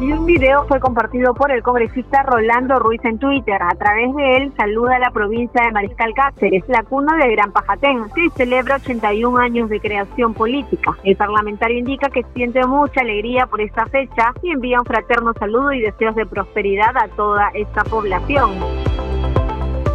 y 0.00 0.12
un 0.12 0.24
video 0.24 0.64
fue 0.66 0.80
compartido 0.80 1.34
por 1.34 1.50
el 1.52 1.62
congresista 1.62 2.22
Rolando 2.22 2.78
Ruiz 2.78 3.04
en 3.04 3.18
Twitter. 3.18 3.62
A 3.62 3.74
través 3.74 4.14
de 4.16 4.36
él 4.36 4.52
saluda 4.56 4.96
a 4.96 4.98
la 4.98 5.10
provincia 5.10 5.62
de 5.62 5.72
Mariscal 5.72 6.14
Cáceres, 6.14 6.64
la 6.68 6.82
cuna 6.84 7.16
de 7.16 7.30
Gran 7.32 7.52
Pajatén, 7.52 8.04
que 8.14 8.30
celebra 8.30 8.76
81 8.76 9.38
años 9.38 9.68
de 9.68 9.80
creación 9.80 10.32
política. 10.32 10.96
El 11.04 11.16
parlamentario 11.16 11.78
indica 11.78 12.08
que 12.08 12.24
siente 12.34 12.66
mucha 12.66 13.02
alegría 13.02 13.46
por 13.46 13.60
esta 13.60 13.86
fecha 13.86 14.32
y 14.42 14.50
envía 14.50 14.78
un 14.78 14.86
fraterno 14.86 15.32
saludo 15.38 15.72
y 15.72 15.80
deseos 15.80 16.14
de 16.14 16.24
prosperidad 16.24 16.96
a 16.96 17.08
toda 17.08 17.50
esta 17.54 17.84
población. 17.84 18.52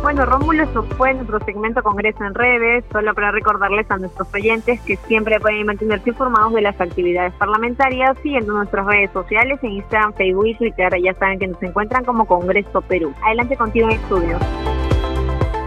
Bueno, 0.06 0.24
Rómulo, 0.24 0.62
eso 0.62 0.84
fue 0.98 1.16
nuestro 1.16 1.44
segmento 1.46 1.82
Congreso 1.82 2.24
en 2.24 2.36
redes, 2.36 2.84
solo 2.92 3.16
para 3.16 3.32
recordarles 3.32 3.90
a 3.90 3.98
nuestros 3.98 4.32
oyentes 4.36 4.80
que 4.82 4.98
siempre 5.08 5.40
pueden 5.40 5.66
mantenerse 5.66 6.12
informados 6.12 6.54
de 6.54 6.62
las 6.62 6.80
actividades 6.80 7.34
parlamentarias 7.40 8.16
siguiendo 8.22 8.54
nuestras 8.54 8.86
redes 8.86 9.10
sociales 9.14 9.58
en 9.64 9.72
Instagram, 9.72 10.14
Facebook 10.14 10.46
y 10.46 10.54
Twitter. 10.54 10.94
Ya 11.04 11.16
saben 11.16 11.40
que 11.40 11.48
nos 11.48 11.64
encuentran 11.64 12.06
como 12.06 12.28
Congreso 12.28 12.84
Perú. 12.84 13.16
Adelante 13.24 13.58
contigo 13.58 13.90
en 13.90 13.94
estudio. 13.94 14.38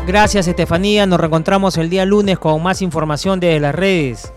Gracias, 0.06 0.46
Estefanía. 0.46 1.04
Nos 1.04 1.18
reencontramos 1.18 1.76
el 1.76 1.90
día 1.90 2.04
lunes 2.04 2.38
con 2.38 2.62
más 2.62 2.80
información 2.80 3.40
de 3.40 3.58
las 3.58 3.74
redes. 3.74 4.32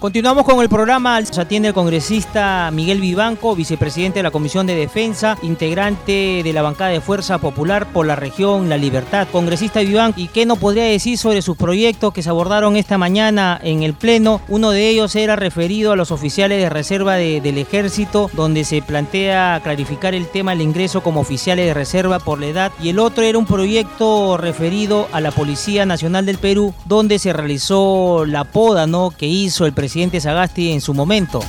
Continuamos 0.00 0.46
con 0.46 0.62
el 0.62 0.70
programa. 0.70 1.22
Se 1.26 1.38
atiende 1.42 1.68
el 1.68 1.74
congresista 1.74 2.70
Miguel 2.72 3.02
Vivanco, 3.02 3.54
vicepresidente 3.54 4.20
de 4.20 4.22
la 4.22 4.30
Comisión 4.30 4.66
de 4.66 4.74
Defensa, 4.74 5.36
integrante 5.42 6.40
de 6.42 6.52
la 6.54 6.62
bancada 6.62 6.88
de 6.88 7.02
Fuerza 7.02 7.36
Popular 7.36 7.92
por 7.92 8.06
la 8.06 8.16
región 8.16 8.70
La 8.70 8.78
Libertad. 8.78 9.28
Congresista 9.30 9.80
Vivanco, 9.80 10.18
¿y 10.18 10.28
qué 10.28 10.46
nos 10.46 10.56
podría 10.56 10.84
decir 10.84 11.18
sobre 11.18 11.42
sus 11.42 11.58
proyectos 11.58 12.14
que 12.14 12.22
se 12.22 12.30
abordaron 12.30 12.76
esta 12.76 12.96
mañana 12.96 13.60
en 13.62 13.82
el 13.82 13.92
Pleno? 13.92 14.40
Uno 14.48 14.70
de 14.70 14.88
ellos 14.88 15.14
era 15.16 15.36
referido 15.36 15.92
a 15.92 15.96
los 15.96 16.12
oficiales 16.12 16.62
de 16.62 16.70
reserva 16.70 17.16
del 17.16 17.58
Ejército, 17.58 18.30
donde 18.32 18.64
se 18.64 18.80
plantea 18.80 19.60
clarificar 19.62 20.14
el 20.14 20.28
tema 20.28 20.52
del 20.52 20.62
ingreso 20.62 21.02
como 21.02 21.20
oficiales 21.20 21.66
de 21.66 21.74
reserva 21.74 22.20
por 22.20 22.40
la 22.40 22.46
edad. 22.46 22.72
Y 22.82 22.88
el 22.88 22.98
otro 22.98 23.22
era 23.22 23.36
un 23.36 23.44
proyecto 23.44 24.38
referido 24.38 25.08
a 25.12 25.20
la 25.20 25.30
Policía 25.30 25.84
Nacional 25.84 26.24
del 26.24 26.38
Perú, 26.38 26.72
donde 26.86 27.18
se 27.18 27.34
realizó 27.34 28.24
la 28.24 28.44
poda 28.44 28.86
¿no? 28.86 29.10
que 29.10 29.26
hizo 29.26 29.66
el 29.66 29.74
presidente 29.74 29.89
presidente 29.90 30.20
Sagasti 30.20 30.70
en 30.70 30.80
su 30.80 30.94
momento. 30.94 31.40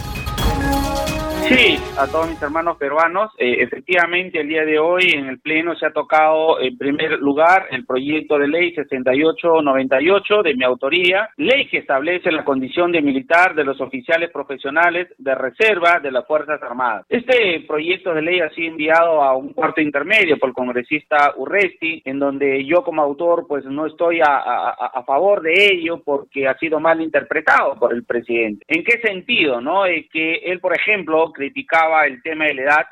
A 2.02 2.08
todos 2.08 2.30
mis 2.30 2.42
hermanos 2.42 2.78
peruanos. 2.78 3.32
Eh, 3.38 3.58
efectivamente, 3.60 4.40
el 4.40 4.48
día 4.48 4.66
de 4.66 4.80
hoy 4.80 5.12
en 5.14 5.28
el 5.28 5.40
Pleno 5.40 5.76
se 5.76 5.86
ha 5.86 5.92
tocado 5.92 6.60
en 6.60 6.76
primer 6.76 7.20
lugar 7.20 7.68
el 7.70 7.86
proyecto 7.86 8.40
de 8.40 8.48
ley 8.48 8.74
6898 8.74 10.42
de 10.42 10.56
mi 10.56 10.64
autoría, 10.64 11.30
ley 11.38 11.68
que 11.68 11.78
establece 11.78 12.32
la 12.32 12.44
condición 12.44 12.92
de 12.92 13.04
militar 13.04 13.54
de 13.54 13.64
los 13.64 13.80
oficiales 13.80 14.32
profesionales 14.32 15.10
de 15.20 15.36
reserva 15.36 16.00
de 16.00 16.12
las 16.12 16.26
Fuerzas 16.26 16.62
Armadas. 16.64 17.06
Este 17.08 17.64
proyecto 17.68 18.16
de 18.16 18.24
ley 18.24 18.40
ha 18.40 18.50
sido 18.50 18.72
enviado 18.72 19.22
a 19.22 19.36
un 19.36 19.54
cuarto 19.54 19.80
intermedio 19.80 20.40
por 20.40 20.50
el 20.50 20.56
congresista 20.56 21.34
Urresti, 21.38 22.02
en 22.06 22.18
donde 22.18 22.66
yo 22.66 22.84
como 22.84 23.04
autor 23.04 23.46
pues 23.48 23.64
no 23.66 23.86
estoy 23.86 24.22
a, 24.22 24.38
a, 24.38 25.04
favor 25.04 25.42
de 25.42 25.68
ello 25.74 26.02
porque 26.04 26.48
ha 26.48 26.58
sido 26.58 26.80
mal 26.80 27.00
interpretado 27.02 27.76
por 27.78 27.94
el 27.94 28.06
presidente. 28.06 28.66
¿En 28.68 28.84
qué 28.84 29.00
sentido? 29.02 29.62
no? 29.62 29.86
Eh, 29.86 30.08
que 30.12 30.36
él, 30.46 30.60
por 30.60 30.76
ejemplo, 30.76 31.32
criticaba 31.32 31.91
el 32.06 32.22
tema 32.22 32.46
de 32.46 32.54
la 32.56 32.62
edad 32.62 32.86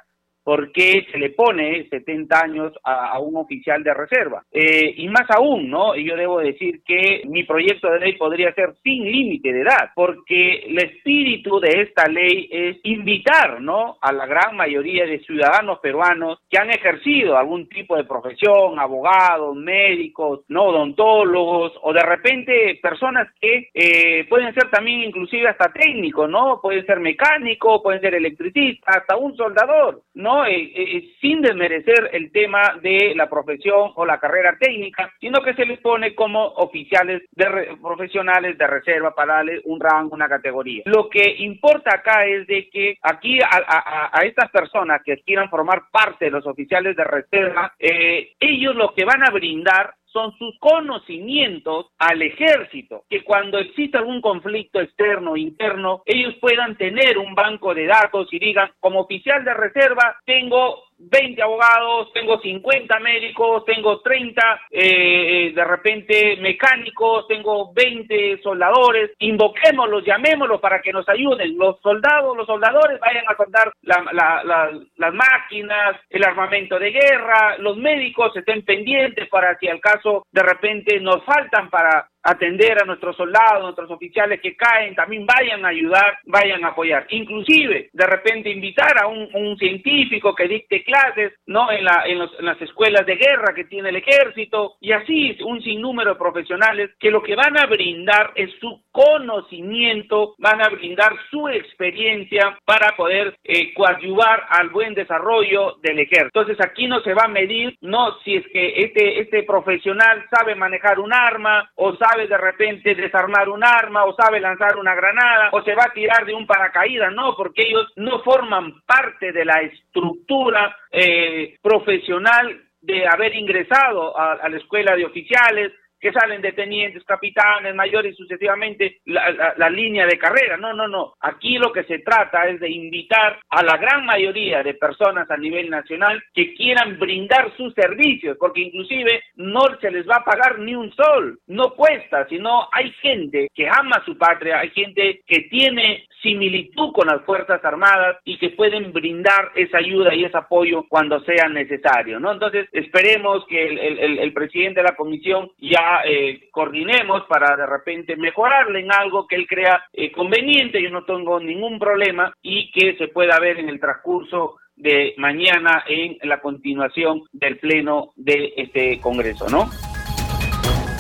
por 0.49 0.71
qué 0.71 1.05
se 1.11 1.19
le 1.19 1.29
pone 1.29 1.87
70 1.89 2.43
años 2.43 2.73
a, 2.83 3.19
un 3.19 3.35
oficial 3.35 3.83
de 3.83 3.93
reserva. 3.93 4.43
Eh, 4.51 4.95
y 4.97 5.07
más 5.07 5.29
aún, 5.29 5.69
¿no? 5.69 5.95
Yo 5.95 6.15
debo 6.15 6.39
decir 6.39 6.81
que 6.83 7.21
mi 7.25 7.43
proyecto 7.43 7.87
de 7.91 7.99
ley 7.99 8.13
podría 8.13 8.51
ser 8.55 8.73
sin 8.81 9.03
límite 9.03 9.53
de 9.53 9.61
edad, 9.61 9.91
porque 9.93 10.65
el 10.65 10.79
espíritu 10.79 11.59
de 11.59 11.83
esta 11.83 12.07
ley 12.07 12.49
es 12.51 12.77
invitar, 12.81 13.61
¿no? 13.61 13.99
A 14.01 14.11
la 14.11 14.25
gran 14.25 14.55
mayoría 14.55 15.05
de 15.05 15.19
ciudadanos 15.19 15.77
peruanos 15.81 16.39
que 16.49 16.57
han 16.57 16.71
ejercido 16.71 17.37
algún 17.37 17.69
tipo 17.69 17.95
de 17.95 18.05
profesión, 18.05 18.79
abogados, 18.79 19.55
médicos, 19.55 20.45
¿no? 20.47 20.63
Odontólogos, 20.63 21.73
o 21.83 21.93
de 21.93 22.01
repente 22.01 22.79
personas 22.81 23.27
que 23.39 23.69
eh, 23.71 24.25
pueden 24.27 24.51
ser 24.55 24.71
también 24.71 25.01
inclusive 25.01 25.47
hasta 25.47 25.71
técnicos, 25.71 26.27
¿no? 26.27 26.59
Pueden 26.59 26.83
ser 26.87 26.99
mecánicos, 26.99 27.83
pueden 27.83 28.01
ser 28.01 28.15
electricistas, 28.15 28.97
hasta 28.97 29.15
un 29.15 29.37
soldador, 29.37 30.01
¿no? 30.15 30.38
¿No? 30.39 30.45
Eh, 30.45 30.71
eh, 30.75 31.15
sin 31.21 31.41
desmerecer 31.41 32.09
el 32.13 32.31
tema 32.31 32.77
de 32.81 33.13
la 33.15 33.29
profesión 33.29 33.91
o 33.95 34.05
la 34.05 34.19
carrera 34.19 34.57
técnica, 34.59 35.11
sino 35.19 35.41
que 35.41 35.53
se 35.53 35.65
les 35.65 35.79
pone 35.79 36.15
como 36.15 36.43
oficiales 36.45 37.23
de 37.31 37.77
profesionales 37.81 38.57
de 38.57 38.67
reserva 38.67 39.13
para 39.13 39.35
darle 39.35 39.61
un 39.65 39.79
rango, 39.79 40.15
una 40.15 40.29
categoría. 40.29 40.83
Lo 40.85 41.09
que 41.09 41.35
importa 41.39 41.95
acá 41.95 42.25
es 42.25 42.47
de 42.47 42.69
que 42.69 42.97
aquí 43.01 43.39
a, 43.41 44.21
estas 44.23 44.49
personas 44.51 45.01
que 45.03 45.17
quieran 45.17 45.49
formar 45.49 45.83
parte 45.91 46.25
de 46.25 46.31
los 46.31 46.45
oficiales 46.45 46.95
de 46.95 47.03
reserva, 47.03 47.73
eh, 47.79 48.33
ellos 48.39 48.75
lo 48.75 48.93
que 48.93 49.05
van 49.05 49.23
a 49.23 49.31
brindar 49.31 49.93
son 50.11 50.35
sus 50.37 50.57
conocimientos 50.59 51.87
al 51.97 52.21
ejército, 52.21 53.03
que 53.09 53.23
cuando 53.23 53.59
exista 53.59 53.99
algún 53.99 54.21
conflicto 54.21 54.81
externo 54.81 55.31
o 55.31 55.37
interno, 55.37 56.01
ellos 56.05 56.35
puedan 56.41 56.75
tener 56.77 57.17
un 57.17 57.35
banco 57.35 57.73
de 57.73 57.85
datos 57.85 58.27
y 58.31 58.39
digan, 58.39 58.71
como 58.79 59.01
oficial 59.01 59.43
de 59.43 59.53
reserva, 59.53 60.17
tengo 60.25 60.88
20 60.99 61.41
abogados, 61.41 62.11
tengo 62.13 62.39
50 62.39 62.99
médicos, 62.99 63.63
tengo 63.65 64.01
30 64.01 64.61
eh, 64.69 65.47
eh, 65.47 65.53
de 65.53 65.63
repente 65.63 66.37
mecánicos, 66.37 67.25
tengo 67.27 67.71
20 67.73 68.41
soldadores, 68.43 69.11
invoquémoslos, 69.19 70.05
llamémoslos 70.05 70.59
para 70.59 70.81
que 70.81 70.91
nos 70.91 71.07
ayuden. 71.07 71.57
Los 71.57 71.79
soldados, 71.81 72.35
los 72.35 72.45
soldadores 72.45 72.99
vayan 72.99 73.25
a 73.27 73.35
soldar 73.35 73.71
las 73.81 75.13
máquinas, 75.13 75.95
el 76.09 76.23
armamento 76.23 76.77
de 76.77 76.91
guerra, 76.91 77.57
los 77.59 77.77
médicos 77.77 78.35
estén 78.35 78.63
pendientes 78.63 79.29
para 79.29 79.57
si 79.57 79.67
al 79.67 79.79
caso 79.79 80.25
de 80.31 80.43
repente 80.43 80.99
nos 80.99 81.23
faltan 81.23 81.69
para 81.69 82.07
atender 82.23 82.81
a 82.81 82.85
nuestros 82.85 83.15
soldados, 83.15 83.63
nuestros 83.63 83.91
oficiales 83.91 84.41
que 84.41 84.55
caen, 84.55 84.95
también 84.95 85.25
vayan 85.25 85.65
a 85.65 85.69
ayudar, 85.69 86.19
vayan 86.25 86.63
a 86.65 86.69
apoyar. 86.69 87.05
Inclusive, 87.09 87.89
de 87.93 88.05
repente 88.05 88.49
invitar 88.49 89.01
a 89.01 89.07
un, 89.07 89.29
científico 89.57 90.35
que 90.35 90.47
dicte 90.47 90.83
clases, 90.83 91.33
¿no? 91.47 91.71
En, 91.71 91.83
la, 91.83 92.03
en, 92.05 92.19
las 92.45 92.61
escuelas 92.61 93.05
de 93.05 93.15
guerra 93.15 93.53
que 93.53 93.65
tiene 93.65 93.89
el 93.89 93.95
ejército, 93.97 94.75
y 94.79 94.91
así 94.91 95.37
un 95.43 95.61
sinnúmero 95.61 96.11
de 96.11 96.19
profesionales 96.19 96.91
que 96.99 97.11
lo 97.11 97.23
que 97.23 97.35
van 97.35 97.57
a 97.57 97.65
brindar 97.65 98.31
es 98.35 98.51
su 98.59 98.81
conocimiento, 98.91 100.35
van 100.37 100.61
a 100.61 100.69
brindar 100.69 101.13
su 101.29 101.47
experiencia 101.49 102.57
para 102.65 102.95
poder 102.95 103.37
eh, 103.43 103.73
coadyuvar 103.73 104.45
al 104.49 104.69
buen 104.69 104.93
desarrollo 104.93 105.77
del 105.81 105.99
ejército. 105.99 106.39
Entonces 106.39 106.57
aquí 106.65 106.87
no 106.87 107.01
se 107.01 107.13
va 107.13 107.23
a 107.25 107.29
medir, 107.29 107.77
no 107.81 108.19
si 108.23 108.35
es 108.35 108.45
que 108.51 108.83
este, 108.83 109.21
este 109.21 109.43
profesional 109.43 110.25
sabe 110.29 110.55
manejar 110.55 110.99
un 110.99 111.13
arma 111.13 111.69
o 111.75 111.95
sabe 111.95 112.08
sabe 112.09 112.27
de 112.27 112.37
repente 112.37 112.95
desarmar 112.95 113.49
un 113.49 113.63
arma 113.63 114.05
o 114.05 114.15
sabe 114.15 114.39
lanzar 114.39 114.77
una 114.77 114.95
granada 114.95 115.49
o 115.51 115.61
se 115.61 115.75
va 115.75 115.85
a 115.85 115.93
tirar 115.93 116.25
de 116.25 116.33
un 116.33 116.47
paracaídas, 116.47 117.13
no, 117.13 117.35
porque 117.35 117.63
ellos 117.67 117.91
no 117.95 118.21
forman 118.23 118.81
parte 118.85 119.31
de 119.31 119.45
la 119.45 119.61
estructura 119.61 120.75
eh, 120.91 121.57
profesional 121.61 122.63
de 122.81 123.05
haber 123.07 123.35
ingresado 123.35 124.17
a, 124.17 124.47
la 124.47 124.57
escuela 124.57 124.95
de 124.95 125.05
oficiales, 125.05 125.73
que 125.99 126.11
salen 126.11 126.41
de 126.41 126.53
tenientes, 126.53 127.03
capitanes, 127.03 127.75
mayores 127.75 128.15
sucesivamente 128.15 128.97
la, 129.05 129.69
línea 129.69 130.05
de 130.05 130.17
carrera. 130.17 130.57
No, 130.57 130.73
no, 130.73 130.87
no. 130.87 131.13
Aquí 131.21 131.57
lo 131.57 131.71
que 131.71 131.83
se 131.83 131.99
trata 131.99 132.47
es 132.47 132.59
de 132.59 132.69
invitar 132.69 133.39
a 133.49 133.63
la 133.63 133.77
gran 133.77 134.05
mayoría 134.05 134.63
de 134.63 134.73
personas 134.73 135.29
a 135.29 135.37
nivel 135.37 135.69
nacional 135.69 136.21
que 136.33 136.53
quieran 136.55 136.97
brindar 136.97 137.55
sus 137.55 137.73
servicios, 137.73 138.37
porque 138.39 138.61
inclusive 138.61 139.23
no 139.35 139.61
se 139.79 139.91
les 139.91 140.07
va 140.07 140.17
a 140.17 140.23
pagar 140.23 140.59
ni 140.59 140.75
un 140.75 140.91
sol, 140.93 141.39
no 141.47 141.71
cuesta, 141.75 142.27
sino 142.27 142.67
hay 142.71 142.91
gente 143.01 143.49
que 143.53 143.67
ama 143.67 144.01
su 144.05 144.17
patria, 144.17 144.59
hay 144.59 144.69
gente 144.71 145.21
que 145.27 145.41
tiene 145.49 146.05
similitud 146.21 146.91
con 146.93 147.07
las 147.07 147.21
Fuerzas 147.23 147.63
Armadas 147.63 148.17
y 148.25 148.37
que 148.37 148.49
pueden 148.49 148.91
brindar 148.91 149.51
esa 149.55 149.77
ayuda 149.77 150.13
y 150.13 150.25
ese 150.25 150.37
apoyo 150.37 150.85
cuando 150.87 151.19
sea 151.21 151.47
necesario, 151.47 152.19
¿no? 152.19 152.31
Entonces, 152.31 152.67
esperemos 152.71 153.45
que 153.47 153.67
el, 153.67 154.33
presidente 154.33 154.81
de 154.81 154.87
la 154.87 154.95
comisión 154.95 155.49
ya 155.57 156.01
eh, 156.05 156.49
coordinemos 156.51 157.23
para 157.27 157.55
de 157.55 157.65
repente 157.65 158.15
mejorarle 158.15 158.79
en 158.81 158.91
algo 158.91 159.27
que 159.27 159.35
él 159.35 159.47
crea 159.47 159.83
eh, 159.91 160.11
conveniente, 160.11 160.81
yo 160.81 160.89
no 160.91 161.03
tengo 161.03 161.39
ningún 161.39 161.79
problema 161.79 162.33
y 162.41 162.71
que 162.71 162.95
se 162.97 163.07
pueda 163.07 163.39
ver 163.39 163.59
en 163.59 163.69
el 163.69 163.79
transcurso 163.79 164.57
de 164.75 165.13
mañana 165.17 165.83
en 165.87 166.17
la 166.23 166.39
continuación 166.39 167.23
del 167.33 167.57
pleno 167.57 168.11
de 168.15 168.53
este 168.55 168.99
Congreso, 169.01 169.47
¿no? 169.49 169.69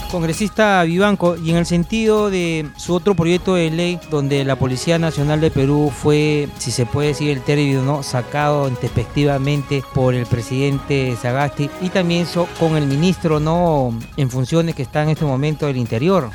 Congresista 0.09 0.83
Vivanco, 0.83 1.37
y 1.37 1.51
en 1.51 1.57
el 1.57 1.65
sentido 1.65 2.29
de 2.29 2.69
su 2.77 2.93
otro 2.93 3.15
proyecto 3.15 3.55
de 3.55 3.69
ley 3.69 3.99
donde 4.09 4.43
la 4.43 4.57
Policía 4.57 4.97
Nacional 4.97 5.39
de 5.39 5.51
Perú 5.51 5.91
fue, 5.95 6.49
si 6.57 6.71
se 6.71 6.85
puede 6.85 7.09
decir 7.09 7.29
el 7.29 7.41
término, 7.41 7.83
¿no? 7.83 8.03
sacado 8.03 8.67
intempestivamente 8.67 9.83
por 9.93 10.13
el 10.15 10.25
presidente 10.25 11.15
Sagasti 11.15 11.69
y 11.81 11.89
también 11.89 12.25
con 12.59 12.75
el 12.75 12.85
ministro 12.85 13.39
no 13.39 13.97
en 14.17 14.29
funciones 14.29 14.75
que 14.75 14.81
está 14.81 15.03
en 15.03 15.09
este 15.09 15.25
momento 15.25 15.67
del 15.67 15.77
Interior. 15.77 16.29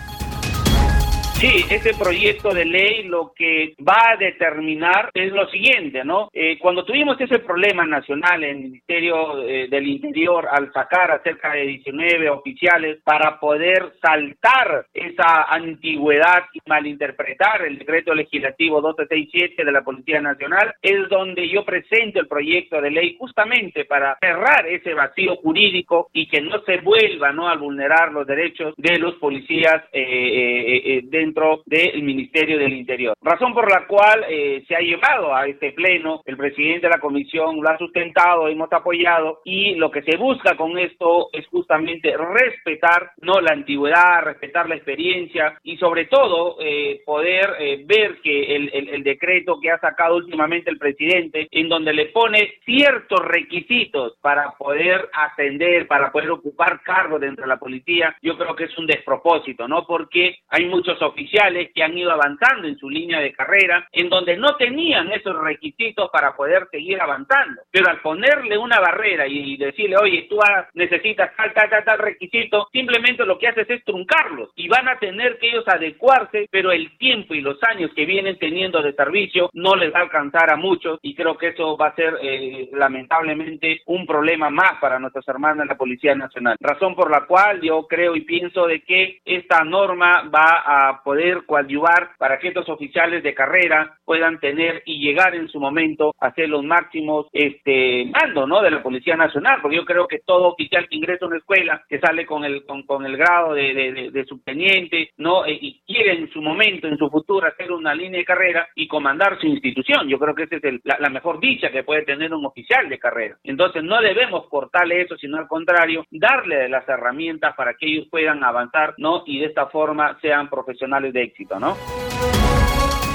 Sí, 1.34 1.64
este 1.68 1.92
proyecto 1.94 2.54
de 2.54 2.64
ley 2.64 3.02
lo 3.02 3.32
que 3.34 3.74
va 3.86 4.12
a 4.12 4.16
determinar 4.16 5.10
es 5.12 5.32
lo 5.32 5.46
siguiente, 5.48 6.04
¿no? 6.04 6.30
Eh, 6.32 6.58
cuando 6.58 6.84
tuvimos 6.84 7.20
ese 7.20 7.40
problema 7.40 7.84
nacional 7.84 8.44
en 8.44 8.50
el 8.50 8.62
Ministerio 8.62 9.42
eh, 9.42 9.66
del 9.68 9.86
Interior 9.88 10.46
al 10.50 10.72
sacar 10.72 11.10
a 11.10 11.22
cerca 11.22 11.52
de 11.52 11.66
19 11.66 12.30
oficiales 12.30 13.00
para 13.02 13.40
poder 13.40 13.94
saltar 14.00 14.86
esa 14.94 15.42
antigüedad 15.50 16.44
y 16.54 16.60
malinterpretar 16.66 17.62
el 17.62 17.78
decreto 17.78 18.14
legislativo 18.14 18.76
1267 18.80 19.64
de 19.64 19.72
la 19.72 19.82
Policía 19.82 20.20
Nacional, 20.20 20.72
es 20.80 21.08
donde 21.10 21.48
yo 21.48 21.64
presento 21.64 22.20
el 22.20 22.28
proyecto 22.28 22.80
de 22.80 22.92
ley 22.92 23.16
justamente 23.18 23.84
para 23.84 24.16
cerrar 24.20 24.66
ese 24.68 24.94
vacío 24.94 25.36
jurídico 25.36 26.08
y 26.12 26.28
que 26.28 26.40
no 26.40 26.62
se 26.62 26.78
vuelva, 26.78 27.32
¿no? 27.32 27.48
A 27.48 27.56
vulnerar 27.56 28.12
los 28.12 28.26
derechos 28.26 28.72
de 28.76 28.98
los 28.98 29.14
policías 29.16 29.82
eh, 29.92 31.00
de 31.02 31.23
dentro 31.24 31.62
del 31.64 32.02
Ministerio 32.02 32.58
del 32.58 32.74
Interior. 32.74 33.16
Razón 33.22 33.54
por 33.54 33.70
la 33.70 33.86
cual 33.86 34.24
eh, 34.28 34.64
se 34.68 34.76
ha 34.76 34.80
llevado 34.80 35.34
a 35.34 35.46
este 35.46 35.72
pleno, 35.72 36.22
el 36.26 36.36
presidente 36.36 36.86
de 36.86 36.90
la 36.90 37.00
comisión 37.00 37.60
lo 37.60 37.68
ha 37.68 37.78
sustentado, 37.78 38.48
hemos 38.48 38.70
apoyado 38.72 39.40
y 39.44 39.74
lo 39.76 39.90
que 39.90 40.02
se 40.02 40.16
busca 40.16 40.56
con 40.56 40.78
esto 40.78 41.28
es 41.32 41.46
justamente 41.48 42.14
respetar 42.16 43.12
no 43.22 43.40
la 43.40 43.52
antigüedad, 43.52 44.22
respetar 44.22 44.68
la 44.68 44.76
experiencia 44.76 45.58
y 45.62 45.76
sobre 45.78 46.06
todo 46.06 46.56
eh, 46.60 47.00
poder 47.06 47.56
eh, 47.58 47.82
ver 47.86 48.20
que 48.22 48.56
el, 48.56 48.70
el, 48.72 49.02
decreto 49.02 49.60
que 49.60 49.70
ha 49.70 49.78
sacado 49.78 50.16
últimamente 50.16 50.70
el 50.70 50.78
presidente, 50.78 51.48
en 51.50 51.68
donde 51.68 51.92
le 51.92 52.06
pone 52.06 52.54
ciertos 52.64 53.20
requisitos 53.20 54.16
para 54.20 54.52
poder 54.52 55.08
ascender, 55.12 55.86
para 55.86 56.10
poder 56.10 56.30
ocupar 56.30 56.80
cargos 56.82 57.20
dentro 57.20 57.44
de 57.44 57.48
la 57.48 57.58
policía, 57.58 58.16
yo 58.22 58.36
creo 58.36 58.56
que 58.56 58.64
es 58.64 58.78
un 58.78 58.86
despropósito, 58.86 59.68
¿no? 59.68 59.86
Porque 59.86 60.38
hay 60.48 60.66
muchos 60.66 61.00
oficiales 61.14 61.70
que 61.74 61.82
han 61.82 61.96
ido 61.96 62.10
avanzando 62.10 62.66
en 62.66 62.76
su 62.76 62.90
línea 62.90 63.20
de 63.20 63.32
carrera, 63.32 63.88
en 63.92 64.08
donde 64.08 64.36
no 64.36 64.56
tenían 64.56 65.12
esos 65.12 65.40
requisitos 65.40 66.10
para 66.10 66.34
poder 66.36 66.66
seguir 66.70 67.00
avanzando. 67.00 67.62
Pero 67.70 67.88
al 67.88 68.00
ponerle 68.00 68.58
una 68.58 68.80
barrera 68.80 69.26
y 69.26 69.56
decirle, 69.56 69.96
oye, 69.96 70.26
tú 70.28 70.38
necesitas 70.74 71.30
tal, 71.36 71.52
tal, 71.54 71.70
tal, 71.70 71.84
tal 71.84 71.98
requisito, 71.98 72.68
simplemente 72.72 73.24
lo 73.24 73.38
que 73.38 73.48
haces 73.48 73.70
es 73.70 73.84
truncarlos 73.84 74.50
y 74.56 74.68
van 74.68 74.88
a 74.88 74.98
tener 74.98 75.38
que 75.38 75.48
ellos 75.48 75.64
adecuarse, 75.66 76.48
pero 76.50 76.72
el 76.72 76.96
tiempo 76.98 77.34
y 77.34 77.40
los 77.40 77.62
años 77.62 77.90
que 77.94 78.04
vienen 78.04 78.38
teniendo 78.38 78.82
de 78.82 78.92
servicio 78.92 79.50
no 79.52 79.76
les 79.76 79.92
va 79.94 80.00
a 80.00 80.02
alcanzar 80.02 80.52
a 80.52 80.56
muchos 80.56 80.98
y 81.02 81.14
creo 81.14 81.36
que 81.38 81.48
eso 81.48 81.76
va 81.76 81.88
a 81.88 81.94
ser 81.94 82.18
eh, 82.22 82.68
lamentablemente 82.72 83.82
un 83.86 84.06
problema 84.06 84.50
más 84.50 84.74
para 84.80 84.98
nuestros 84.98 85.26
hermanos 85.28 85.58
de 85.58 85.66
la 85.66 85.76
Policía 85.76 86.14
Nacional. 86.14 86.56
Razón 86.60 86.94
por 86.94 87.10
la 87.10 87.26
cual 87.26 87.60
yo 87.60 87.86
creo 87.86 88.16
y 88.16 88.22
pienso 88.22 88.66
de 88.66 88.82
que 88.82 89.20
esta 89.24 89.64
norma 89.64 90.28
va 90.34 90.64
a 90.66 91.02
poder 91.04 91.44
coadyuvar 91.46 92.12
para 92.18 92.38
que 92.38 92.48
estos 92.48 92.68
oficiales 92.68 93.22
de 93.22 93.34
carrera 93.34 93.98
puedan 94.04 94.40
tener 94.40 94.82
y 94.86 94.98
llegar 95.04 95.34
en 95.34 95.48
su 95.48 95.60
momento 95.60 96.14
a 96.18 96.32
ser 96.32 96.48
los 96.48 96.64
máximos 96.64 97.26
este 97.32 98.06
mando 98.06 98.46
¿no? 98.46 98.62
de 98.62 98.70
la 98.70 98.82
Policía 98.82 99.16
Nacional, 99.16 99.58
porque 99.60 99.76
yo 99.76 99.84
creo 99.84 100.08
que 100.08 100.20
todo 100.24 100.48
oficial 100.48 100.88
que 100.88 100.96
ingresa 100.96 101.24
a 101.24 101.28
una 101.28 101.38
escuela, 101.38 101.82
que 101.88 101.98
sale 101.98 102.26
con 102.26 102.44
el 102.44 102.64
con, 102.64 102.82
con 102.84 103.04
el 103.04 103.16
grado 103.16 103.54
de, 103.54 104.24
subteniente, 104.26 105.10
¿no? 105.18 105.44
E, 105.44 105.52
y 105.60 105.82
quiere 105.86 106.12
en 106.12 106.30
su 106.30 106.40
momento, 106.40 106.88
en 106.88 106.96
su 106.96 107.10
futuro, 107.10 107.46
hacer 107.46 107.70
una 107.70 107.94
línea 107.94 108.18
de 108.18 108.24
carrera 108.24 108.66
y 108.74 108.88
comandar 108.88 109.38
su 109.38 109.46
institución. 109.46 110.08
Yo 110.08 110.18
creo 110.18 110.34
que 110.34 110.44
esa 110.44 110.56
es 110.56 110.80
la, 110.84 110.96
la, 110.98 111.10
mejor 111.10 111.40
dicha 111.40 111.70
que 111.70 111.84
puede 111.84 112.02
tener 112.02 112.32
un 112.32 112.46
oficial 112.46 112.88
de 112.88 112.98
carrera. 112.98 113.36
Entonces 113.44 113.82
no 113.82 114.00
debemos 114.00 114.48
cortarle 114.48 115.02
eso, 115.02 115.16
sino 115.16 115.36
al 115.36 115.46
contrario, 115.46 116.06
darle 116.10 116.68
las 116.68 116.88
herramientas 116.88 117.54
para 117.54 117.74
que 117.74 117.86
ellos 117.86 118.08
puedan 118.10 118.42
avanzar, 118.42 118.94
¿no? 118.96 119.22
Y 119.26 119.40
de 119.40 119.46
esta 119.46 119.66
forma 119.66 120.18
sean 120.22 120.48
profesionales 120.48 120.93
de 121.02 121.22
éxito, 121.22 121.58
¿no? 121.58 121.76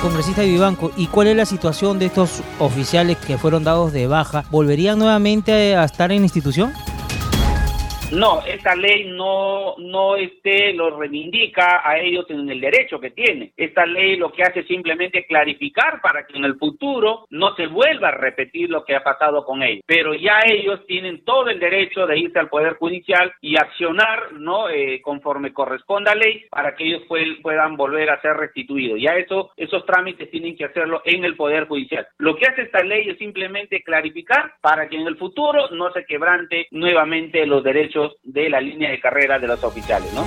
Congresista 0.02 0.44
Vivanco, 0.44 0.92
¿y 0.96 1.08
cuál 1.08 1.28
es 1.28 1.36
la 1.36 1.46
situación 1.46 2.00
de 2.00 2.06
estos 2.06 2.42
oficiales 2.60 3.18
que 3.18 3.38
fueron 3.38 3.66
dados 3.66 3.92
de 3.92 4.08
baja? 4.08 4.46
¿Volverían 4.50 4.98
nuevamente 4.98 5.76
a 5.76 5.84
estar 5.84 6.12
en 6.12 6.24
institución? 6.24 6.72
No, 8.12 8.42
esta 8.44 8.76
ley 8.76 9.12
no, 9.12 9.76
no 9.78 10.16
este, 10.16 10.74
lo 10.74 10.98
reivindica 10.98 11.88
a 11.88 12.00
ellos 12.00 12.26
en 12.30 12.50
el 12.50 12.60
derecho 12.60 13.00
que 13.00 13.12
tiene. 13.12 13.52
Esta 13.56 13.86
ley 13.86 14.16
lo 14.16 14.32
que 14.32 14.42
hace 14.42 14.62
es 14.62 14.68
simplemente 14.68 15.28
clarificar 15.28 16.02
para 16.02 16.26
que 16.26 16.36
en 16.36 16.46
el 16.46 16.56
futuro 16.58 17.28
no 17.30 17.56
se 17.56 17.68
vuelva 17.68 18.08
a 18.08 18.18
repetir 18.18 18.72
lo 18.72 18.84
que 18.84 18.96
ha 18.96 19.04
pasado 19.04 19.46
con 19.46 19.62
ellos. 19.62 19.84
Pero 19.86 20.16
ya 20.16 20.40
ellos 20.48 20.84
tienen 20.88 21.24
todo 21.24 21.50
el 21.50 21.60
derecho 21.60 22.08
de 22.08 22.18
irse 22.18 22.40
al 22.40 22.50
Poder 22.50 22.78
Judicial 22.78 23.32
y 23.42 23.58
accionar 23.58 24.34
no 24.34 24.70
eh, 24.70 25.02
conforme 25.04 25.54
corresponda 25.54 26.14
a 26.14 26.16
ley 26.16 26.46
para 26.50 26.76
que 26.76 26.86
ellos 26.86 27.04
puedan 27.44 27.78
volver 27.78 28.10
a 28.10 28.22
ser 28.22 28.38
restituidos. 28.38 29.00
Ya 29.00 29.12
eso, 29.18 29.52
esos 29.56 29.86
trámites 29.86 30.32
tienen 30.32 30.58
que 30.58 30.66
hacerlo 30.66 31.04
en 31.06 31.26
el 31.26 31.36
Poder 31.36 31.68
Judicial. 31.68 32.08
Lo 32.18 32.36
que 32.36 32.48
hace 32.48 32.64
esta 32.64 32.84
ley 32.84 33.08
es 33.08 33.20
simplemente 33.20 33.84
clarificar 33.84 34.56
para 34.62 34.90
que 34.90 34.98
en 34.98 35.06
el 35.06 35.18
futuro 35.18 35.70
no 35.70 35.92
se 35.92 36.06
quebrante 36.06 36.68
nuevamente 36.72 37.46
los 37.46 37.64
derechos 37.64 37.99
de 38.24 38.50
la 38.50 38.62
línea 38.62 38.90
de 38.90 39.00
carrera 39.00 39.40
de 39.40 39.48
los 39.48 39.64
oficiales, 39.64 40.12
¿no? 40.14 40.24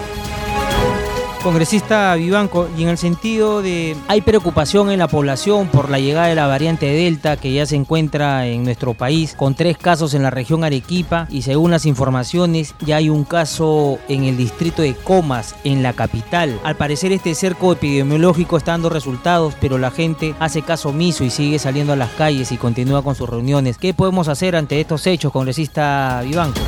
Congresista 1.42 2.14
Vivanco, 2.14 2.68
y 2.78 2.84
en 2.84 2.88
el 2.88 2.98
sentido 2.98 3.62
de 3.62 3.96
hay 4.06 4.20
preocupación 4.20 4.92
en 4.92 5.00
la 5.00 5.08
población 5.08 5.66
por 5.66 5.90
la 5.90 5.98
llegada 5.98 6.28
de 6.28 6.36
la 6.36 6.46
variante 6.46 6.86
Delta 6.86 7.36
que 7.36 7.52
ya 7.52 7.66
se 7.66 7.74
encuentra 7.74 8.46
en 8.46 8.62
nuestro 8.62 8.94
país, 8.94 9.34
con 9.34 9.56
tres 9.56 9.76
casos 9.76 10.14
en 10.14 10.22
la 10.22 10.30
región 10.30 10.62
Arequipa 10.62 11.26
y 11.30 11.42
según 11.42 11.72
las 11.72 11.84
informaciones 11.84 12.76
ya 12.78 12.98
hay 12.98 13.08
un 13.08 13.24
caso 13.24 13.98
en 14.08 14.22
el 14.22 14.36
distrito 14.36 14.82
de 14.82 14.94
Comas, 14.94 15.56
en 15.64 15.82
la 15.82 15.94
capital. 15.94 16.60
Al 16.62 16.76
parecer 16.76 17.10
este 17.10 17.34
cerco 17.34 17.72
epidemiológico 17.72 18.56
está 18.56 18.70
dando 18.70 18.88
resultados, 18.88 19.56
pero 19.60 19.78
la 19.78 19.90
gente 19.90 20.36
hace 20.38 20.62
caso 20.62 20.90
omiso 20.90 21.24
y 21.24 21.30
sigue 21.30 21.58
saliendo 21.58 21.92
a 21.92 21.96
las 21.96 22.10
calles 22.10 22.52
y 22.52 22.56
continúa 22.56 23.02
con 23.02 23.16
sus 23.16 23.28
reuniones. 23.28 23.78
¿Qué 23.78 23.94
podemos 23.94 24.28
hacer 24.28 24.54
ante 24.54 24.80
estos 24.80 25.08
hechos, 25.08 25.32
congresista 25.32 26.22
Vivanco? 26.24 26.60